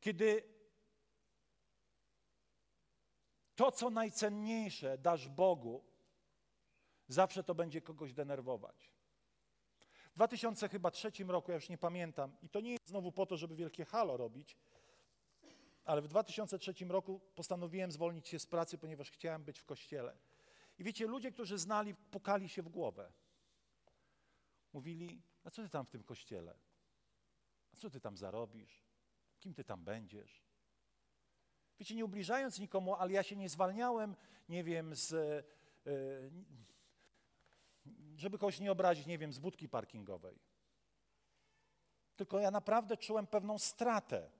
[0.00, 0.42] Kiedy
[3.54, 5.84] to, co najcenniejsze dasz Bogu,
[7.08, 8.92] zawsze to będzie kogoś denerwować.
[10.12, 13.56] W 2003 roku, ja już nie pamiętam, i to nie jest znowu po to, żeby
[13.56, 14.56] wielkie halo robić,
[15.88, 20.16] ale w 2003 roku postanowiłem zwolnić się z pracy, ponieważ chciałem być w kościele.
[20.78, 23.12] I wiecie, ludzie, którzy znali, pukali się w głowę.
[24.72, 26.58] Mówili, a co ty tam w tym kościele?
[27.72, 28.84] A co ty tam zarobisz?
[29.40, 30.42] Kim ty tam będziesz?
[31.78, 34.16] Wiecie, nie ubliżając nikomu, ale ja się nie zwalniałem,
[34.48, 35.42] nie wiem, z, e,
[38.16, 40.38] żeby kogoś nie obrazić, nie wiem, z budki parkingowej.
[42.16, 44.37] Tylko ja naprawdę czułem pewną stratę.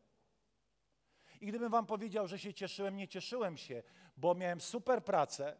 [1.41, 3.83] I gdybym wam powiedział, że się cieszyłem, nie cieszyłem się,
[4.17, 5.57] bo miałem super pracę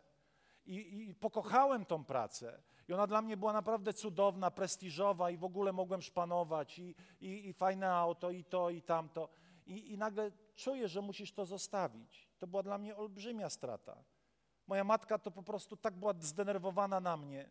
[0.67, 2.63] i, i pokochałem tą pracę.
[2.89, 7.49] I ona dla mnie była naprawdę cudowna, prestiżowa i w ogóle mogłem szpanować i, i,
[7.49, 9.29] i fajne auto, i to, i tamto.
[9.67, 12.29] I, I nagle czuję, że musisz to zostawić.
[12.39, 14.05] To była dla mnie olbrzymia strata.
[14.67, 17.51] Moja matka to po prostu tak była zdenerwowana na mnie.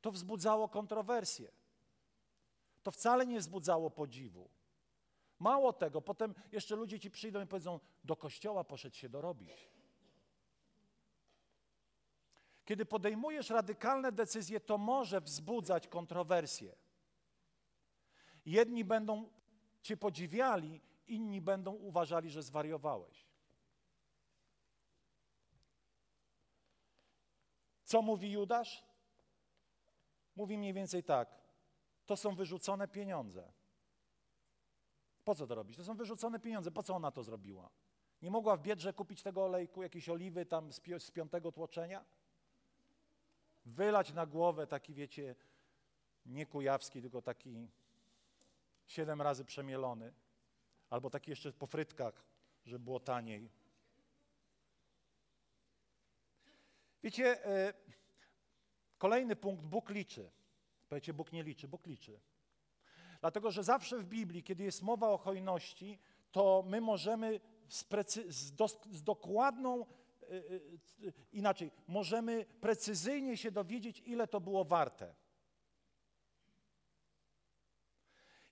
[0.00, 1.52] To wzbudzało kontrowersje.
[2.82, 4.48] To wcale nie wzbudzało podziwu.
[5.42, 9.68] Mało tego, potem jeszcze ludzie ci przyjdą i powiedzą, do kościoła poszedł się dorobić.
[12.64, 16.76] Kiedy podejmujesz radykalne decyzje, to może wzbudzać kontrowersje.
[18.46, 19.30] Jedni będą
[19.82, 23.26] cię podziwiali, inni będą uważali, że zwariowałeś.
[27.84, 28.84] Co mówi Judasz?
[30.36, 31.28] Mówi mniej więcej tak.
[32.06, 33.52] To są wyrzucone pieniądze.
[35.24, 35.76] Po co to robić?
[35.76, 36.70] To są wyrzucone pieniądze.
[36.70, 37.70] Po co ona to zrobiła?
[38.22, 42.04] Nie mogła w Biedrze kupić tego olejku, jakiejś oliwy tam z, pi z piątego tłoczenia?
[43.64, 45.34] Wylać na głowę taki, wiecie,
[46.26, 47.68] nie kujawski, tylko taki
[48.86, 50.12] siedem razy przemielony.
[50.90, 52.24] Albo taki jeszcze po frytkach,
[52.64, 53.50] żeby było taniej.
[57.02, 57.74] Wiecie, e,
[58.98, 60.30] kolejny punkt, Bóg liczy.
[60.88, 62.20] Powiecie, Bóg nie liczy, Bóg liczy.
[63.22, 65.98] Dlatego, że zawsze w Biblii, kiedy jest mowa o hojności,
[66.32, 67.86] to my możemy z,
[68.28, 69.86] z, do, z dokładną,
[71.00, 75.14] yy, inaczej, możemy precyzyjnie się dowiedzieć, ile to było warte.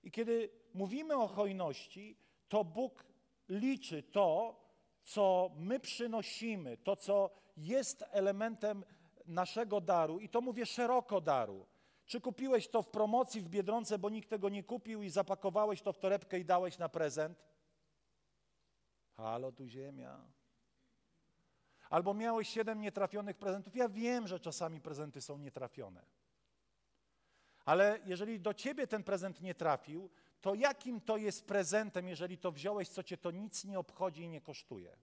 [0.03, 3.05] I kiedy mówimy o hojności, to Bóg
[3.49, 4.59] liczy to,
[5.03, 8.83] co my przynosimy, to, co jest elementem
[9.25, 11.70] naszego daru, i to mówię szeroko daru.
[12.11, 15.93] Czy kupiłeś to w promocji w Biedronce, bo nikt tego nie kupił i zapakowałeś to
[15.93, 17.43] w torebkę i dałeś na prezent?
[19.17, 20.19] Halo, tu ziemia.
[21.89, 23.75] Albo miałeś siedem nietrafionych prezentów.
[23.75, 26.05] Ja wiem, że czasami prezenty są nietrafione.
[27.65, 30.09] Ale jeżeli do ciebie ten prezent nie trafił,
[30.41, 34.29] to jakim to jest prezentem, jeżeli to wziąłeś, co cię to nic nie obchodzi i
[34.29, 34.97] nie kosztuje?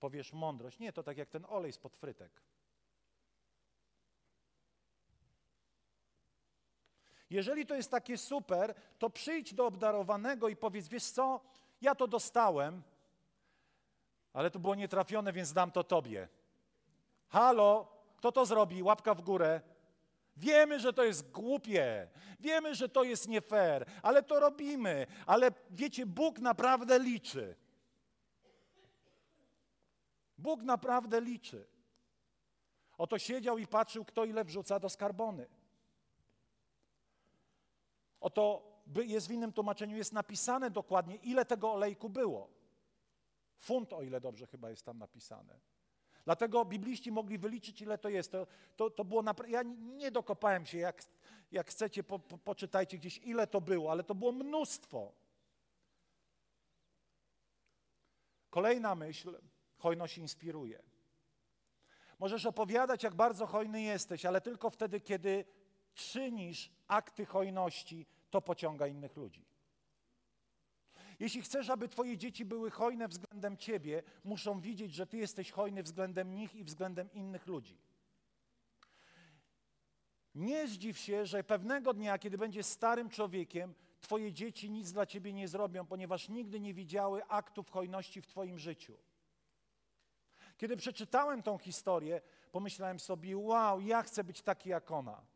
[0.00, 0.78] Powiesz mądrość.
[0.78, 2.42] Nie, to tak jak ten olej spod frytek.
[7.30, 11.40] Jeżeli to jest takie super, to przyjdź do obdarowanego i powiedz, wiesz co,
[11.80, 12.82] ja to dostałem,
[14.32, 16.28] ale to było nietrafione, więc dam to tobie.
[17.28, 18.82] Halo, kto to zrobi?
[18.82, 19.60] Łapka w górę.
[20.36, 22.08] Wiemy, że to jest głupie,
[22.40, 25.06] wiemy, że to jest nie fair, ale to robimy.
[25.26, 27.56] Ale wiecie, Bóg naprawdę liczy.
[30.38, 31.66] Bóg naprawdę liczy.
[32.98, 35.46] Oto siedział i patrzył, kto ile wrzuca do skarbony.
[38.20, 38.72] Oto
[39.04, 42.50] jest w innym tłumaczeniu, jest napisane dokładnie, ile tego olejku było.
[43.58, 45.60] Funt, o ile dobrze chyba jest tam napisane.
[46.24, 48.32] Dlatego bibliści mogli wyliczyć, ile to jest.
[48.32, 49.24] To, to, to było.
[49.48, 51.02] Ja nie dokopałem się, jak,
[51.52, 55.12] jak chcecie, po, po, poczytajcie gdzieś, ile to było, ale to było mnóstwo.
[58.50, 59.38] Kolejna myśl,
[59.78, 60.82] hojność inspiruje.
[62.18, 65.44] Możesz opowiadać, jak bardzo hojny jesteś, ale tylko wtedy, kiedy
[65.96, 69.44] czynisz akty hojności, to pociąga innych ludzi.
[71.20, 75.82] Jeśli chcesz, aby Twoje dzieci były hojne względem Ciebie, muszą widzieć, że Ty jesteś hojny
[75.82, 77.78] względem nich i względem innych ludzi.
[80.34, 85.32] Nie zdziw się, że pewnego dnia, kiedy będziesz starym człowiekiem, Twoje dzieci nic dla Ciebie
[85.32, 88.98] nie zrobią, ponieważ nigdy nie widziały aktów hojności w Twoim życiu.
[90.56, 92.20] Kiedy przeczytałem tą historię,
[92.52, 95.26] pomyślałem sobie: Wow, ja chcę być taki jak ona.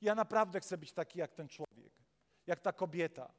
[0.00, 1.92] Ja naprawdę chcę być taki jak ten człowiek,
[2.46, 3.32] jak ta kobieta.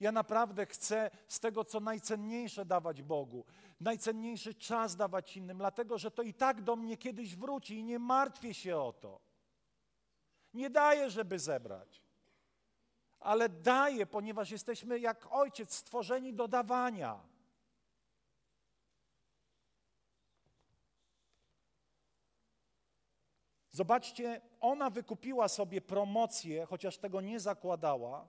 [0.00, 3.44] Ja naprawdę chcę z tego, co najcenniejsze dawać Bogu,
[3.80, 7.98] najcenniejszy czas dawać innym, dlatego że to i tak do mnie kiedyś wróci i nie
[7.98, 9.20] martwię się o to.
[10.54, 12.02] Nie daję, żeby zebrać,
[13.20, 17.20] ale daję, ponieważ jesteśmy jak ojciec stworzeni do dawania.
[23.78, 28.28] Zobaczcie, ona wykupiła sobie promocję, chociaż tego nie zakładała.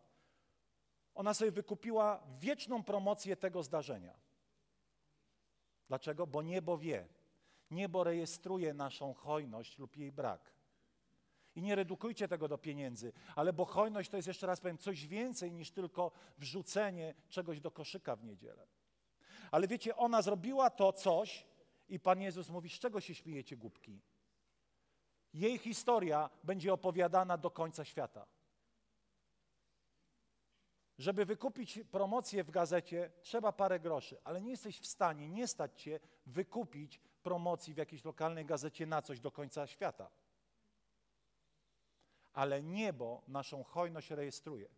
[1.15, 4.19] Ona sobie wykupiła wieczną promocję tego zdarzenia.
[5.87, 6.27] Dlaczego?
[6.27, 7.07] Bo niebo wie.
[7.71, 10.53] Niebo rejestruje naszą hojność lub jej brak.
[11.55, 15.07] I nie redukujcie tego do pieniędzy, ale bo hojność to jest, jeszcze raz powiem, coś
[15.07, 18.67] więcej niż tylko wrzucenie czegoś do koszyka w niedzielę.
[19.51, 21.45] Ale wiecie, ona zrobiła to coś
[21.87, 24.01] i Pan Jezus mówi, z czego się śmiejecie, głupki?
[25.33, 28.25] Jej historia będzie opowiadana do końca świata.
[30.97, 35.81] Żeby wykupić promocję w gazecie, trzeba parę groszy, ale nie jesteś w stanie, nie stać
[35.81, 40.09] cię wykupić promocji w jakiejś lokalnej gazecie na coś do końca świata.
[42.33, 44.69] Ale niebo naszą hojność rejestruje.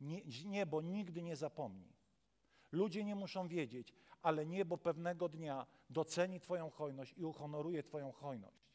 [0.00, 1.96] Nie, niebo nigdy nie zapomni.
[2.72, 8.66] Ludzie nie muszą wiedzieć, ale niebo pewnego dnia doceni Twoją hojność i uhonoruje Twoją hojność.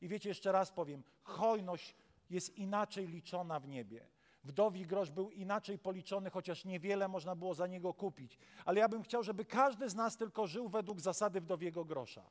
[0.00, 1.96] I wiecie, jeszcze raz powiem, hojność
[2.30, 4.06] jest inaczej liczona w niebie.
[4.44, 8.38] Wdowi grosz był inaczej policzony, chociaż niewiele można było za niego kupić.
[8.64, 12.30] Ale ja bym chciał, żeby każdy z nas tylko żył według zasady wdowiego grosza.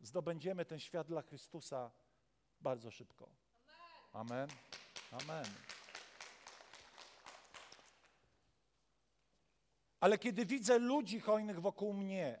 [0.00, 1.90] Zdobędziemy ten świat dla Chrystusa
[2.60, 3.28] bardzo szybko.
[4.12, 4.48] Amen.
[5.12, 5.44] Amen.
[10.00, 12.40] Ale kiedy widzę ludzi hojnych wokół mnie,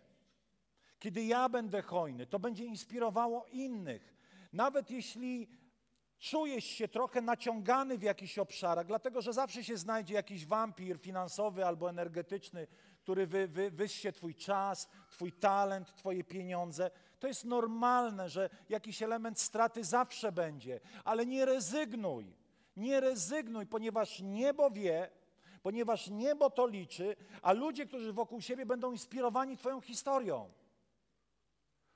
[0.98, 4.14] kiedy ja będę hojny, to będzie inspirowało innych.
[4.52, 5.48] Nawet jeśli
[6.18, 11.66] czujesz się trochę naciągany w jakichś obszarach, dlatego że zawsze się znajdzie jakiś wampir finansowy
[11.66, 12.66] albo energetyczny,
[13.02, 16.90] który wy, wy, Twój czas, Twój talent, Twoje pieniądze.
[17.18, 22.36] To jest normalne, że jakiś element straty zawsze będzie, ale nie rezygnuj.
[22.76, 25.10] Nie rezygnuj, ponieważ niebo wie,
[25.62, 30.50] ponieważ niebo to liczy, a ludzie, którzy wokół siebie będą inspirowani Twoją historią.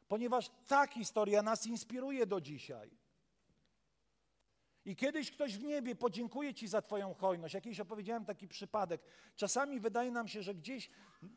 [0.08, 2.90] Ponieważ ta historia nas inspiruje do dzisiaj.
[4.84, 7.54] I kiedyś ktoś w niebie podziękuje Ci za Twoją hojność.
[7.54, 9.02] Jakiś opowiedziałem taki przypadek.
[9.36, 10.90] Czasami wydaje nam się, że gdzieś,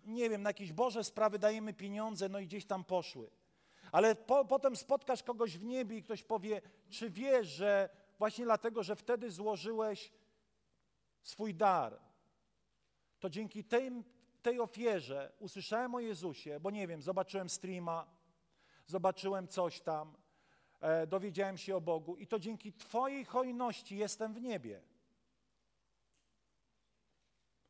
[0.05, 3.29] nie wiem, na jakieś Boże sprawy dajemy pieniądze, no i gdzieś tam poszły.
[3.91, 8.83] Ale po, potem spotkasz kogoś w niebie i ktoś powie, czy wiesz, że właśnie dlatego,
[8.83, 10.11] że wtedy złożyłeś
[11.21, 11.99] swój dar,
[13.19, 13.91] to dzięki tej,
[14.41, 18.07] tej ofierze usłyszałem o Jezusie, bo nie wiem, zobaczyłem streama,
[18.85, 20.17] zobaczyłem coś tam,
[20.79, 24.81] e, dowiedziałem się o Bogu i to dzięki Twojej hojności jestem w niebie.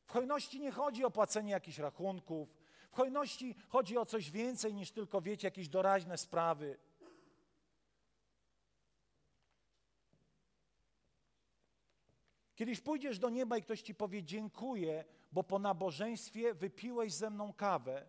[0.06, 2.58] W hojności nie chodzi o płacenie jakichś rachunków,
[2.92, 6.80] w hojności chodzi o coś więcej niż tylko, wiecie, jakieś doraźne sprawy.
[12.56, 15.06] Kiedyś pójdziesz do nieba i ktoś ci powie dziękuję,
[15.38, 18.06] bo po nabożeństwie wypiłeś ze mną kawę,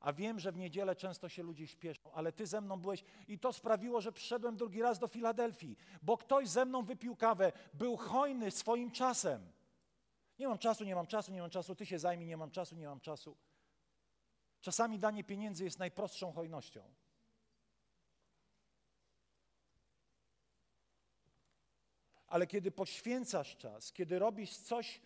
[0.00, 3.38] a wiem, że w niedzielę często się ludzie śpieszą, ale ty ze mną byłeś i
[3.38, 7.96] to sprawiło, że przyszedłem drugi raz do Filadelfii, bo ktoś ze mną wypił kawę, był
[7.96, 9.52] hojny swoim czasem.
[10.38, 12.76] Nie mam czasu, nie mam czasu, nie mam czasu, ty się zajmij, nie mam czasu,
[12.76, 13.36] nie mam czasu.
[14.60, 16.82] Czasami danie pieniędzy jest najprostszą hojnością.
[22.26, 25.00] Ale kiedy poświęcasz czas, kiedy robisz coś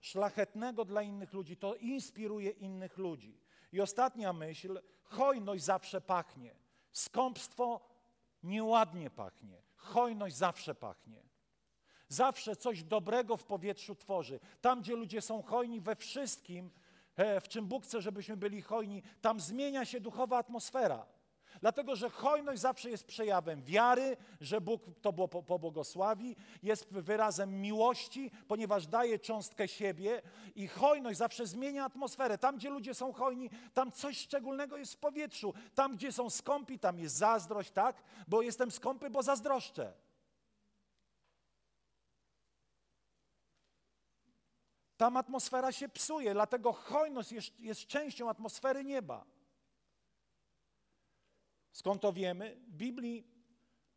[0.00, 3.40] szlachetnego dla innych ludzi, to inspiruje innych ludzi.
[3.72, 6.54] I ostatnia myśl, hojność zawsze pachnie.
[6.92, 7.80] Skąpstwo
[8.42, 9.62] nieładnie pachnie.
[9.76, 11.22] Hojność zawsze pachnie.
[12.08, 14.40] Zawsze coś dobrego w powietrzu tworzy.
[14.60, 16.70] Tam, gdzie ludzie są hojni we wszystkim,
[17.16, 21.06] e, w czym Bóg chce, żebyśmy byli hojni, tam zmienia się duchowa atmosfera.
[21.60, 28.86] Dlatego, że hojność zawsze jest przejawem wiary, że Bóg to pobłogosławi, jest wyrazem miłości, ponieważ
[28.86, 30.22] daje cząstkę siebie
[30.56, 32.38] i hojność zawsze zmienia atmosferę.
[32.38, 35.54] Tam, gdzie ludzie są hojni, tam coś szczególnego jest w powietrzu.
[35.74, 38.02] Tam, gdzie są skąpi, tam jest zazdrość, tak?
[38.28, 39.92] Bo jestem skąpy, bo zazdroszczę.
[44.96, 49.24] Tam atmosfera się psuje, dlatego hojność jest, jest częścią atmosfery nieba.
[51.72, 52.56] Skąd to wiemy?
[52.68, 53.26] W Biblii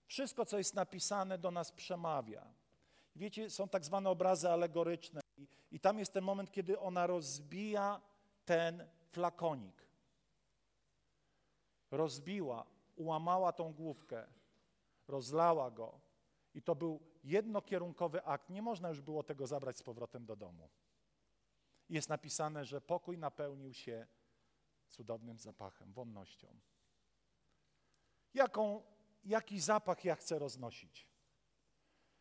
[0.08, 2.54] wszystko, co jest napisane, do nas przemawia.
[3.16, 8.02] Wiecie, są tak zwane obrazy alegoryczne, i, i tam jest ten moment, kiedy ona rozbija
[8.46, 9.86] ten flakonik.
[11.92, 12.66] Rozbiła,
[12.96, 14.28] ułamała tą główkę,
[15.08, 16.00] rozlała go.
[16.54, 18.50] I to był jednokierunkowy akt.
[18.50, 20.70] Nie można już było tego zabrać z powrotem do domu.
[21.90, 24.08] Jest napisane, że pokój napełnił się
[24.88, 26.60] cudownym zapachem, wonnością.
[28.34, 28.84] Jaką,
[29.26, 31.08] jaki zapach ja chcę roznosić?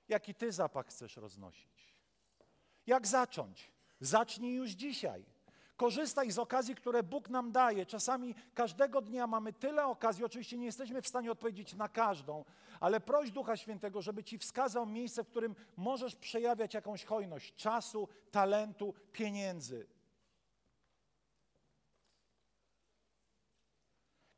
[0.08, 1.94] Jaki ty zapach chcesz roznosić?
[2.86, 3.72] Jak zacząć?
[4.00, 5.24] Zacznij już dzisiaj.
[5.76, 7.86] Korzystaj z okazji, które Bóg nam daje.
[7.86, 12.44] Czasami każdego dnia mamy tyle okazji, oczywiście nie jesteśmy w stanie odpowiedzieć na każdą,
[12.80, 18.08] ale proś Ducha Świętego, żeby Ci wskazał miejsce, w którym możesz przejawiać jakąś hojność czasu,
[18.30, 19.86] talentu, pieniędzy.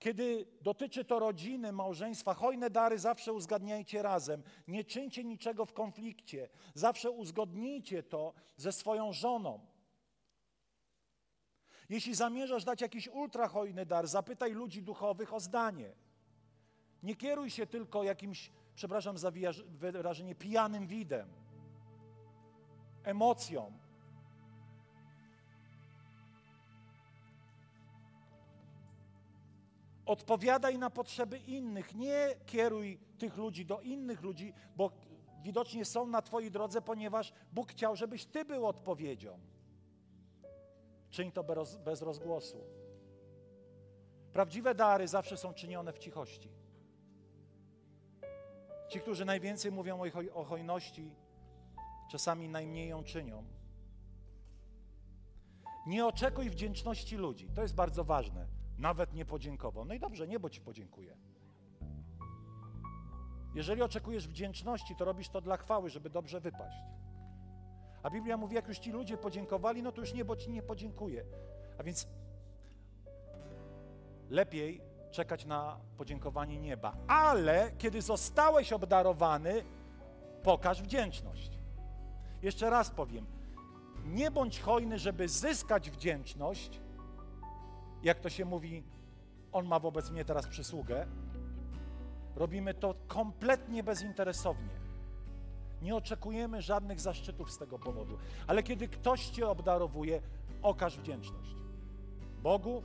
[0.02, 4.42] Kiedy dotyczy to rodziny, małżeństwa, hojne dary zawsze uzgadniajcie razem.
[4.68, 6.48] Nie czyńcie niczego w konflikcie.
[6.74, 9.66] Zawsze uzgodnijcie to ze swoją żoną.
[11.88, 15.92] Jeśli zamierzasz dać jakiś ultrahojny dar, zapytaj ludzi duchowych o zdanie.
[17.02, 19.32] Nie kieruj się tylko jakimś, przepraszam za
[19.68, 21.28] wyrażenie, pijanym widem,
[23.04, 23.72] emocją.
[30.06, 31.94] Odpowiadaj na potrzeby innych.
[31.94, 34.90] Nie kieruj tych ludzi do innych ludzi, bo
[35.42, 39.38] widocznie są na Twojej drodze, ponieważ Bóg chciał, żebyś Ty był odpowiedzią.
[41.10, 41.44] Czyń to
[41.84, 42.64] bez, rozgłosu.
[44.32, 46.48] Prawdziwe dary zawsze są czynione w cichości.
[48.88, 50.00] Ci, którzy najwięcej mówią
[50.34, 51.14] o hojności,
[52.10, 53.44] czasami najmniej ją czynią.
[55.86, 57.48] Nie oczekuj wdzięczności ludzi.
[57.54, 58.61] To jest bardzo ważne.
[58.78, 59.84] Nawet nie podziękował.
[59.84, 61.16] No i dobrze, niebo ci podziękuję.
[63.54, 66.76] Jeżeli oczekujesz wdzięczności, to robisz to dla chwały, żeby dobrze wypaść.
[68.02, 71.24] A Biblia mówi, jak już ci ludzie podziękowali, no to już niebo ci nie podziękuje.
[71.78, 72.08] A więc
[74.30, 76.96] lepiej czekać na podziękowanie nieba.
[77.08, 79.64] Ale kiedy zostałeś obdarowany,
[80.42, 81.58] pokaż wdzięczność.
[82.42, 83.26] Jeszcze raz powiem,
[84.04, 86.80] nie bądź hojny, żeby zyskać wdzięczność,
[88.02, 88.82] jak to się mówi,
[89.52, 91.06] on ma wobec mnie teraz przysługę.
[92.36, 94.82] Robimy to kompletnie bezinteresownie.
[95.82, 98.18] Nie oczekujemy żadnych zaszczytów z tego powodu.
[98.46, 100.22] Ale kiedy ktoś Cię obdarowuje,
[100.62, 101.56] okaż wdzięczność.
[102.42, 102.82] Bogu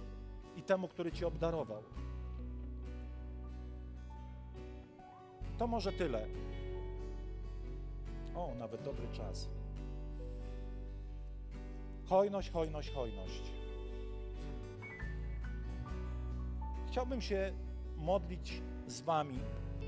[0.56, 1.84] i temu, który Cię obdarował.
[5.58, 6.28] To może tyle.
[8.36, 9.50] O, nawet dobry czas.
[12.06, 13.57] Hojność, hojność, hojność.
[16.98, 17.54] Chciałbym się
[17.98, 19.40] modlić z Wami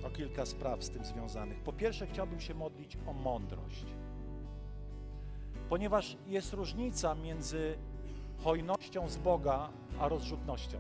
[0.06, 1.60] o kilka spraw z tym związanych.
[1.60, 3.86] Po pierwsze, chciałbym się modlić o mądrość,
[5.70, 7.78] ponieważ jest różnica między
[8.44, 10.78] hojnością z Boga a rozrzutnością.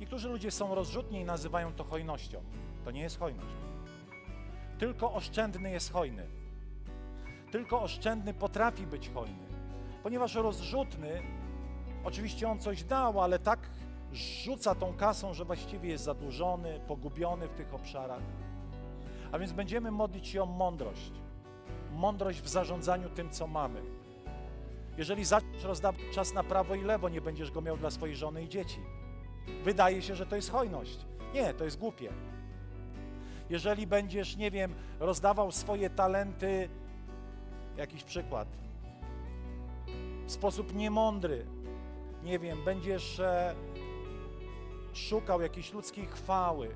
[0.00, 2.40] Niektórzy ludzie są rozrzutni i nazywają to hojnością.
[2.84, 3.54] To nie jest hojność.
[4.78, 6.26] Tylko oszczędny jest hojny.
[7.52, 9.46] Tylko oszczędny potrafi być hojny.
[10.02, 11.22] Ponieważ rozrzutny,
[12.04, 13.70] oczywiście on coś dał, ale tak
[14.12, 18.22] rzuca tą kasą, że właściwie jest zadłużony, pogubiony w tych obszarach.
[19.32, 21.12] A więc będziemy modlić się o mądrość.
[21.92, 23.82] Mądrość w zarządzaniu tym, co mamy.
[24.98, 28.42] Jeżeli zaczniesz rozdawać czas na prawo i lewo, nie będziesz go miał dla swojej żony
[28.42, 28.80] i dzieci.
[29.64, 30.98] Wydaje się, że to jest hojność.
[31.34, 32.12] Nie, to jest głupie.
[33.50, 36.68] Jeżeli będziesz, nie wiem, rozdawał swoje talenty,
[37.76, 38.48] jakiś przykład,
[40.26, 41.46] w sposób niemądry,
[42.22, 43.54] nie wiem, będziesz e,
[44.92, 46.74] szukał jakiejś ludzkiej chwały,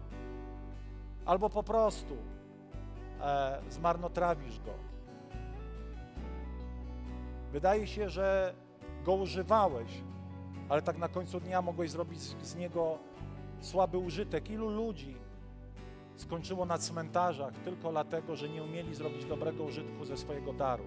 [1.24, 2.16] albo po prostu
[3.20, 4.72] e, zmarnotrawisz go.
[7.52, 8.54] Wydaje się, że
[9.04, 10.02] go używałeś,
[10.68, 12.98] ale tak na końcu dnia mogłeś zrobić z, z niego
[13.60, 14.50] słaby użytek.
[14.50, 15.16] Ilu ludzi
[16.16, 20.84] skończyło na cmentarzach tylko dlatego, że nie umieli zrobić dobrego użytku ze swojego daru?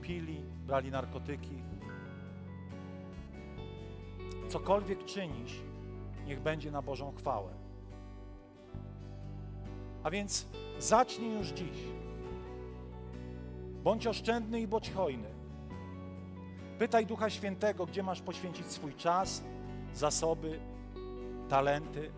[0.00, 1.62] Pili, brali narkotyki,
[4.48, 5.62] cokolwiek czynisz,
[6.26, 7.50] niech będzie na Bożą chwałę.
[10.02, 10.46] A więc
[10.78, 11.78] zacznij już dziś.
[13.84, 15.28] Bądź oszczędny i bądź hojny.
[16.78, 19.44] Pytaj Ducha Świętego, gdzie masz poświęcić swój czas,
[19.94, 20.60] zasoby,
[21.48, 22.10] talenty.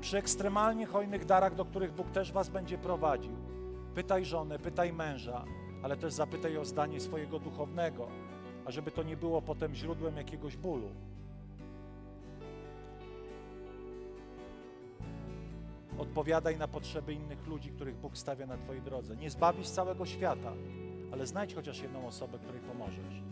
[0.00, 3.36] Przy ekstremalnie hojnych darach, do których Bóg też Was będzie prowadził,
[3.94, 5.44] pytaj żonę, pytaj męża,
[5.82, 8.08] ale też zapytaj o zdanie swojego duchownego,
[8.64, 10.90] ażeby to nie było potem źródłem jakiegoś bólu.
[15.98, 19.16] Odpowiadaj na potrzeby innych ludzi, których Bóg stawia na Twojej drodze.
[19.16, 20.52] Nie zbawisz całego świata,
[21.12, 23.22] ale znajdź chociaż jedną osobę, której pomożesz.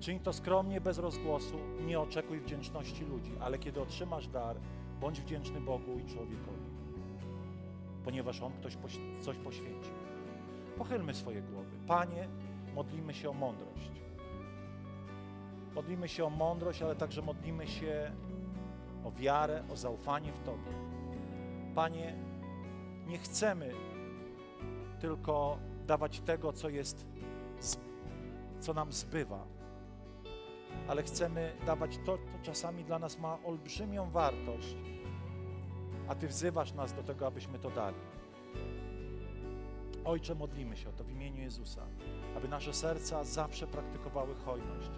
[0.00, 4.56] Czyń to skromnie, bez rozgłosu, nie oczekuj wdzięczności ludzi, ale kiedy otrzymasz dar,
[5.00, 6.70] bądź wdzięczny Bogu i człowiekowi,
[8.04, 8.76] ponieważ On ktoś
[9.20, 9.94] coś poświęcił.
[10.78, 11.70] Pochylmy swoje głowy.
[11.86, 12.28] Panie,
[12.74, 13.90] modlimy się o mądrość.
[15.74, 18.12] Modlimy się o mądrość, ale także modlimy się
[19.08, 20.72] o wiarę, o zaufanie w Tobie.
[21.74, 22.14] Panie,
[23.06, 23.74] nie chcemy
[25.00, 27.06] tylko dawać tego, co jest,
[28.60, 29.46] co nam zbywa,
[30.88, 34.76] ale chcemy dawać to, co czasami dla nas ma olbrzymią wartość,
[36.08, 37.96] a Ty wzywasz nas do tego, abyśmy to dali.
[40.04, 41.86] Ojcze, modlimy się o to w imieniu Jezusa,
[42.36, 44.90] aby nasze serca zawsze praktykowały hojność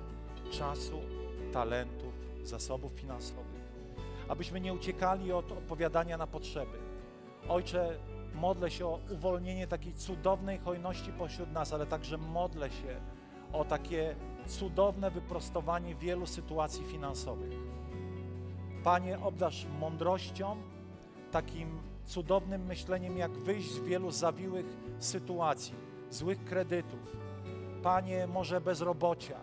[0.50, 1.00] czasu,
[1.52, 3.49] talentów, zasobów finansowych,
[4.31, 6.78] abyśmy nie uciekali od odpowiadania na potrzeby.
[7.49, 7.99] Ojcze,
[8.35, 13.01] modlę się o uwolnienie takiej cudownej hojności pośród nas, ale także modlę się
[13.53, 14.16] o takie
[14.47, 17.53] cudowne wyprostowanie wielu sytuacji finansowych.
[18.85, 20.57] Panie, obdasz mądrością,
[21.31, 24.66] takim cudownym myśleniem, jak wyjść z wielu zawiłych
[24.99, 25.74] sytuacji,
[26.11, 27.16] złych kredytów.
[27.83, 29.39] Panie, może bezrobocia,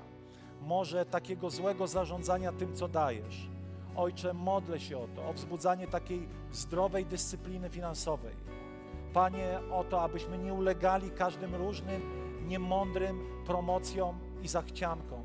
[0.61, 3.56] może takiego złego zarządzania tym, co dajesz.
[3.97, 8.35] Ojcze, modlę się o to, o wzbudzanie takiej zdrowej dyscypliny finansowej.
[9.13, 12.01] Panie, o to, abyśmy nie ulegali każdym różnym,
[12.47, 15.23] niemądrym promocjom i zachciankom.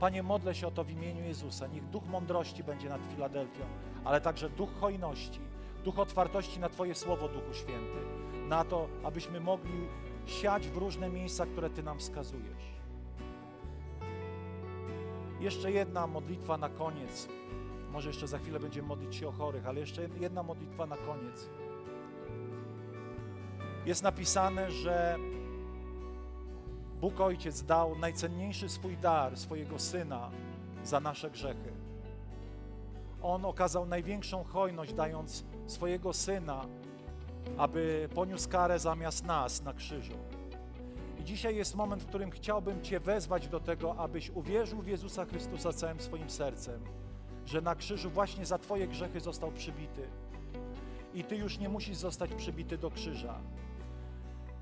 [0.00, 1.66] Panie, modlę się o to w imieniu Jezusa.
[1.66, 3.64] Niech duch mądrości będzie nad Filadelfią,
[4.04, 5.40] ale także duch hojności,
[5.84, 8.00] duch otwartości na Twoje słowo, Duchu Święty,
[8.48, 9.88] na to, abyśmy mogli
[10.26, 12.78] siać w różne miejsca, które Ty nam wskazujesz.
[15.40, 17.28] Jeszcze jedna modlitwa na koniec.
[17.98, 21.48] Może jeszcze za chwilę będziemy modlić się o chorych, ale jeszcze jedna modlitwa na koniec.
[23.86, 25.18] Jest napisane, że
[27.00, 30.30] Bóg Ojciec dał najcenniejszy swój dar, swojego Syna,
[30.84, 31.72] za nasze grzechy.
[33.22, 36.64] On okazał największą hojność, dając swojego Syna,
[37.56, 40.14] aby poniósł karę zamiast nas na krzyżu.
[41.20, 45.24] I dzisiaj jest moment, w którym chciałbym Cię wezwać do tego, abyś uwierzył w Jezusa
[45.24, 46.80] Chrystusa całym swoim sercem,
[47.48, 50.08] że na krzyżu właśnie za Twoje grzechy został przybity.
[51.14, 53.40] I Ty już nie musisz zostać przybity do krzyża.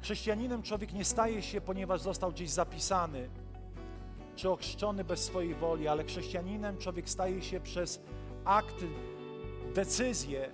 [0.03, 3.29] Chrześcijaninem człowiek nie staje się, ponieważ został gdzieś zapisany
[4.37, 8.01] czy ochrzczony bez swojej woli, ale chrześcijaninem człowiek staje się przez
[8.45, 8.85] akt,
[9.75, 10.51] decyzję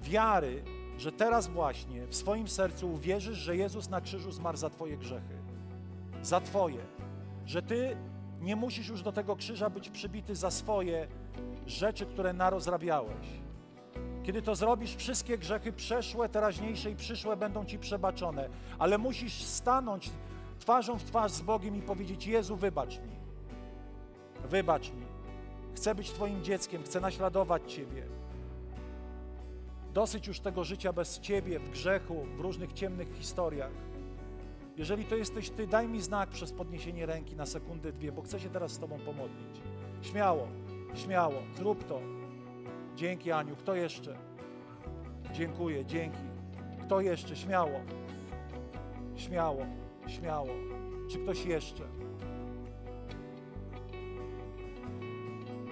[0.00, 0.62] wiary,
[0.98, 5.34] że teraz właśnie w swoim sercu uwierzysz, że Jezus na krzyżu zmarł za Twoje grzechy,
[6.22, 6.80] za Twoje,
[7.46, 7.96] że Ty
[8.40, 11.08] nie musisz już do tego krzyża być przybity za swoje
[11.66, 13.42] rzeczy, które narozrabiałeś.
[14.22, 20.10] Kiedy to zrobisz, wszystkie grzechy przeszłe, teraźniejsze i przyszłe będą Ci przebaczone, ale musisz stanąć
[20.58, 23.16] twarzą w twarz z Bogiem i powiedzieć: Jezu, wybacz mi.
[24.44, 25.06] Wybacz mi.
[25.74, 28.06] Chcę być Twoim dzieckiem, chcę naśladować Ciebie.
[29.94, 33.72] Dosyć już tego życia bez Ciebie, w grzechu, w różnych ciemnych historiach.
[34.76, 38.40] Jeżeli to jesteś Ty, daj mi znak przez podniesienie ręki na sekundę, dwie, bo chcę
[38.40, 39.60] się teraz z Tobą pomodlić.
[40.02, 40.48] Śmiało,
[40.94, 42.00] śmiało, zrób to.
[42.96, 43.56] Dzięki, Aniu.
[43.56, 44.16] Kto jeszcze?
[45.32, 46.18] Dziękuję, dzięki.
[46.80, 47.36] Kto jeszcze?
[47.36, 47.80] Śmiało.
[49.16, 49.66] Śmiało,
[50.06, 50.48] śmiało.
[51.10, 51.84] Czy ktoś jeszcze?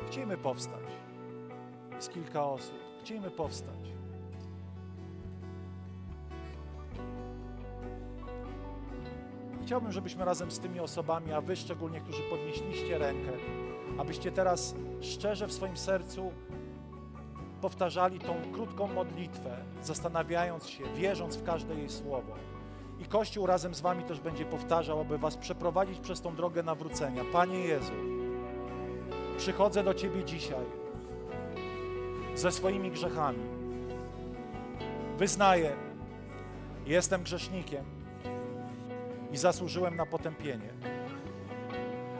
[0.07, 0.85] Chcielibyśmy powstać.
[1.95, 2.79] Jest kilka osób.
[3.01, 3.81] Chcielibyśmy powstać.
[9.63, 13.31] Chciałbym, żebyśmy razem z tymi osobami, a wy szczególnie, którzy podnieśliście rękę,
[13.99, 16.33] abyście teraz szczerze w swoim sercu
[17.61, 22.35] powtarzali tą krótką modlitwę, zastanawiając się, wierząc w każde jej słowo.
[23.01, 27.23] I Kościół razem z Wami też będzie powtarzał, aby Was przeprowadzić przez tą drogę nawrócenia.
[27.33, 27.93] Panie Jezu,
[29.37, 30.65] przychodzę do Ciebie dzisiaj
[32.35, 33.43] ze swoimi grzechami.
[35.19, 35.77] Wyznaję,
[36.87, 37.85] jestem grzesznikiem
[39.33, 40.71] i zasłużyłem na potępienie.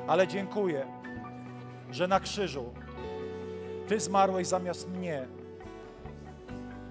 [0.07, 0.87] Ale dziękuję,
[1.93, 2.65] że na krzyżu
[3.89, 5.29] Ty zmarłeś zamiast mnie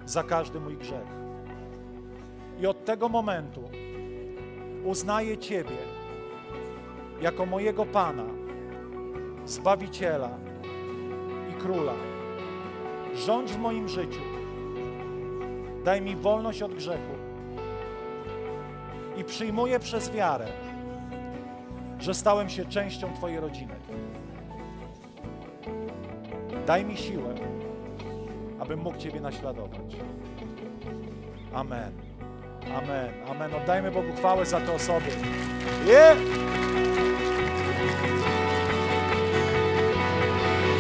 [0.06, 1.08] za każdy mój grzech.
[2.60, 3.70] I od tego momentu
[4.86, 5.78] uznaję Ciebie
[7.22, 8.26] jako mojego Pana,
[9.46, 10.30] Zbawiciela
[11.52, 11.94] i Króla.
[13.16, 14.22] Rządź w moim życiu.
[15.84, 17.14] Daj mi wolność od grzechu.
[19.18, 20.48] I przyjmuję przez wiarę,
[22.00, 23.76] że stałem się częścią Twojej rodziny.
[26.70, 27.36] Daj mi siłę,
[28.60, 29.96] abym mógł Ciebie naśladować.
[31.54, 31.92] Amen.
[32.78, 33.10] Amen.
[33.30, 33.54] Amen.
[33.54, 35.06] Oddajmy Bogu chwałę za te osoby.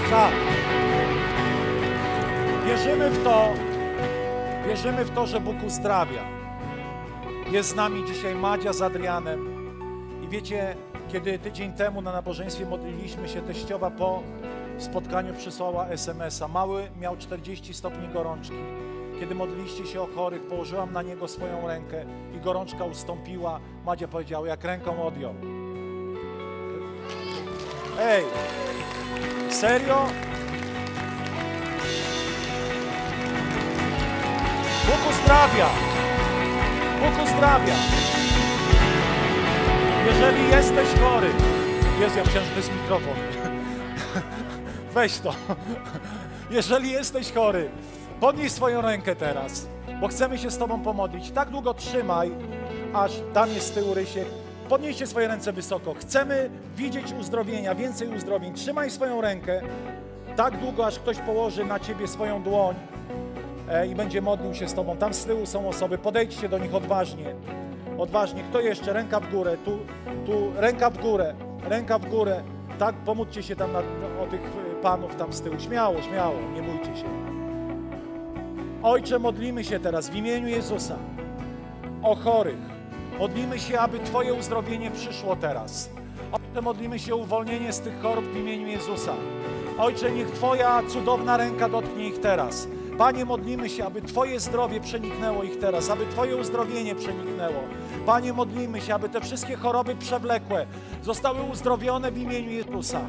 [0.09, 0.33] Tak.
[2.65, 3.53] Wierzymy w to,
[4.67, 6.21] wierzymy w to, że Bóg uzdrawia.
[7.51, 9.49] Jest z nami dzisiaj Madzia z Adrianem.
[10.23, 10.75] I wiecie,
[11.11, 14.23] kiedy tydzień temu na nabożeństwie modliliśmy się, teściowa po
[14.83, 16.47] spotkaniu przysłała SMS-a.
[16.47, 18.55] Mały miał 40 stopni gorączki.
[19.19, 22.05] Kiedy modliliście się o chorych, położyłam na niego swoją rękę
[22.35, 23.59] i gorączka ustąpiła.
[23.85, 25.33] Madzia powiedziała, jak ręką odjął.
[27.99, 28.23] Ej,
[29.49, 30.05] serio?
[34.85, 35.69] Bóg uzdrawia.
[36.99, 37.75] Bóg uzdrawia.
[40.07, 41.27] Jeżeli jesteś chory,
[41.99, 43.48] Jezu, ja myślałem, że to jest mikrofon.
[44.99, 45.33] Weź to.
[46.51, 47.69] Jeżeli jesteś chory,
[48.19, 49.67] podnieś swoją rękę teraz,
[50.01, 51.31] bo chcemy się z Tobą pomodlić.
[51.31, 52.31] Tak długo trzymaj,
[52.93, 54.25] aż tam jest z tyłu Rysiek.
[54.69, 55.93] Podnieście swoje ręce wysoko.
[55.93, 58.53] Chcemy widzieć uzdrowienia, więcej uzdrowień.
[58.53, 59.61] Trzymaj swoją rękę
[60.35, 62.75] tak długo, aż ktoś położy na Ciebie swoją dłoń
[63.69, 64.97] e, i będzie modlił się z Tobą.
[64.97, 65.97] Tam z tyłu są osoby.
[65.97, 67.35] Podejdźcie do nich odważnie.
[67.97, 68.43] Odważnie.
[68.43, 68.93] Kto jeszcze?
[68.93, 69.57] Ręka w górę.
[69.65, 69.79] Tu,
[70.25, 71.35] tu ręka w górę.
[71.63, 72.43] Ręka w górę.
[72.79, 73.79] Tak, pomódźcie się tam na,
[74.23, 75.59] o tych panów tam z tyłu.
[75.59, 77.05] Śmiało, śmiało, nie bójcie się.
[78.83, 80.95] Ojcze, modlimy się teraz w imieniu Jezusa
[82.03, 82.59] o chorych.
[83.19, 85.89] Modlimy się, aby Twoje uzdrowienie przyszło teraz.
[86.31, 89.13] Ojcze, modlimy się o uwolnienie z tych chorób w imieniu Jezusa.
[89.79, 92.67] Ojcze, niech Twoja cudowna ręka dotknie ich teraz.
[92.99, 97.63] Panie, modlimy się, aby Twoje zdrowie przeniknęło ich teraz, aby Twoje uzdrowienie przeniknęło.
[98.05, 100.65] Panie, modlimy się, aby te wszystkie choroby przewlekłe
[101.03, 103.01] zostały uzdrowione w imieniu Jezusa.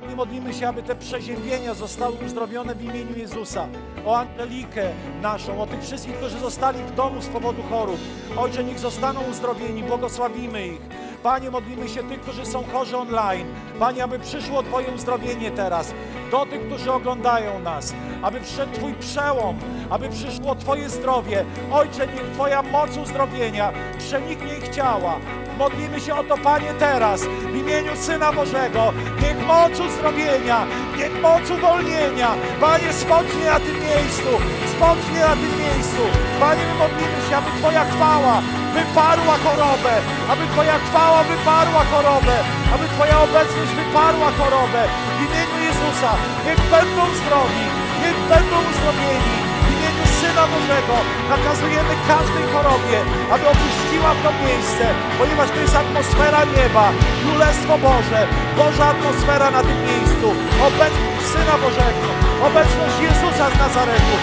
[0.00, 3.68] Panie, modlimy się, aby te przeziębienia zostały uzdrowione w imieniu Jezusa.
[4.06, 4.90] O Angelikę
[5.22, 7.98] naszą, o tych wszystkich, którzy zostali w domu z powodu chorób.
[8.36, 11.05] Ojcze, niech zostaną uzdrowieni, błogosławimy ich.
[11.26, 13.46] Panie, modlimy się tych, którzy są chorzy online.
[13.78, 15.94] Panie, aby przyszło Twoje uzdrowienie teraz
[16.30, 19.58] do tych, którzy oglądają nas, aby przyszedł Twój przełom,
[19.90, 21.44] aby przyszło Twoje zdrowie.
[21.72, 25.16] Ojcze, niech Twoja moc uzdrowienia przeniknie ich ciała.
[25.58, 28.92] Modlimy się o to, Panie, teraz w imieniu Syna Bożego.
[29.22, 30.66] Niech moc uzdrowienia,
[30.98, 32.28] niech moc uwolnienia,
[32.60, 34.30] Panie, spocznie na tym miejscu,
[34.76, 36.02] spocznie na tym miejscu.
[36.40, 38.42] Panie, my modlimy się, aby Twoja chwała
[38.76, 39.94] wyparła chorobę,
[40.32, 42.36] aby Twoja chwała wyparła chorobę,
[42.74, 44.82] aby Twoja obecność wyparła chorobę.
[45.16, 46.10] W imieniu Jezusa
[46.46, 47.64] niech będą zdrowi,
[48.02, 49.36] niech będą uzdrowieni.
[49.64, 50.96] W imieniu Syna Bożego
[51.34, 52.98] nakazujemy każdej chorobie,
[53.34, 54.84] aby opuściła to miejsce,
[55.18, 56.86] ponieważ to jest atmosfera nieba,
[57.22, 58.20] Królestwo Boże,
[58.58, 60.26] Boża atmosfera na tym miejscu,
[60.68, 62.08] obecność Syna Bożego,
[62.48, 64.16] obecność Jezusa z Nazaretu.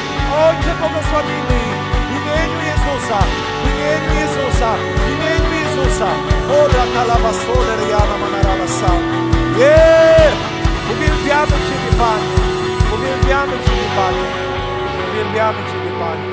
[0.45, 3.18] Ojcze, błogosławimy ich w imieniu Jezusa,
[3.62, 6.09] w imieniu Jezusa, w imieniu Jezusa.
[6.61, 8.91] Ora kalabasole riana manarabasa.
[10.91, 12.34] Uwielbiamy Ciebie, Panie.
[12.95, 14.26] Uwielbiamy Ciebie, Panie.
[15.09, 16.28] Uwielbiamy Ciebie, Panie.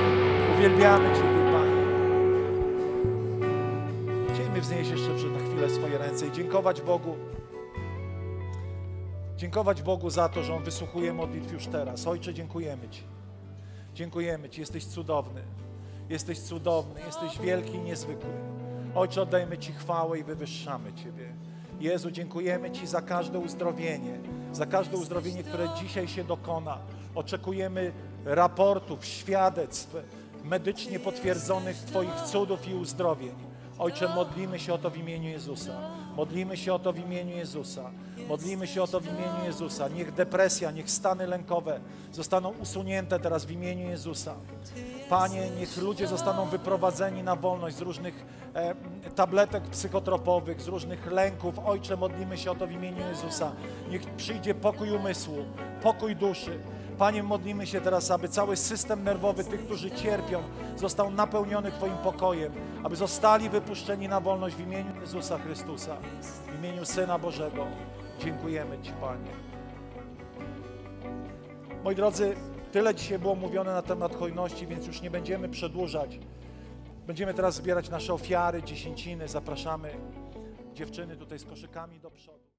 [0.55, 1.81] Uwielbiamy Ciebie, Panie.
[4.28, 7.16] Chcielibyśmy wznieść jeszcze na chwilę swoje ręce i dziękować Bogu.
[9.37, 12.07] Dziękować Bogu za to, że On wysłuchuje modlitw już teraz.
[12.07, 13.03] Ojcze, dziękujemy Ci.
[13.95, 15.43] Dziękujemy Ci, jesteś cudowny.
[16.11, 18.30] Jesteś cudowny, jesteś wielki i niezwykły.
[18.94, 21.34] Ojcze, oddajmy Ci chwałę i wywyższamy Ciebie.
[21.80, 24.18] Jezu, dziękujemy Ci za każde uzdrowienie,
[24.52, 26.78] za każde uzdrowienie, które dzisiaj się dokona.
[27.14, 27.92] Oczekujemy
[28.24, 29.96] raportów, świadectw
[30.44, 33.34] medycznie potwierdzonych Twoich cudów i uzdrowień.
[33.78, 35.72] Ojcze, modlimy się o to w imieniu Jezusa.
[36.16, 37.90] Modlimy się o to w imieniu Jezusa.
[38.31, 39.89] Modlimy się o to w imieniu Jezusa.
[39.89, 41.81] Niech depresja, niech stany lękowe
[42.12, 44.35] zostaną usunięte teraz w imieniu Jezusa.
[45.09, 48.74] Panie, niech ludzie zostaną wyprowadzeni na wolność z różnych e,
[49.14, 51.59] tabletek psychotropowych, z różnych lęków.
[51.59, 53.53] Ojcze, modlimy się o to w imieniu Jezusa.
[53.91, 55.37] Niech przyjdzie pokój umysłu,
[55.83, 56.59] pokój duszy.
[56.99, 60.43] Panie, modlimy się teraz, aby cały system nerwowy tych, którzy cierpią,
[60.76, 62.53] został napełniony Twoim pokojem,
[62.85, 65.97] aby zostali wypuszczeni na wolność w imieniu Jezusa Chrystusa,
[66.47, 67.66] w imieniu Syna Bożego,
[68.25, 69.31] Dziękujemy Ci, Panie.
[71.85, 72.35] Moi drodzy,
[72.73, 76.18] tyle dzisiaj było mówione na temat hojności, więc już nie będziemy przedłużać.
[77.07, 79.29] Będziemy teraz zbierać nasze ofiary, dziesięciny.
[79.29, 79.91] Zapraszamy
[80.73, 82.39] dziewczyny tutaj z koszykami do przodu.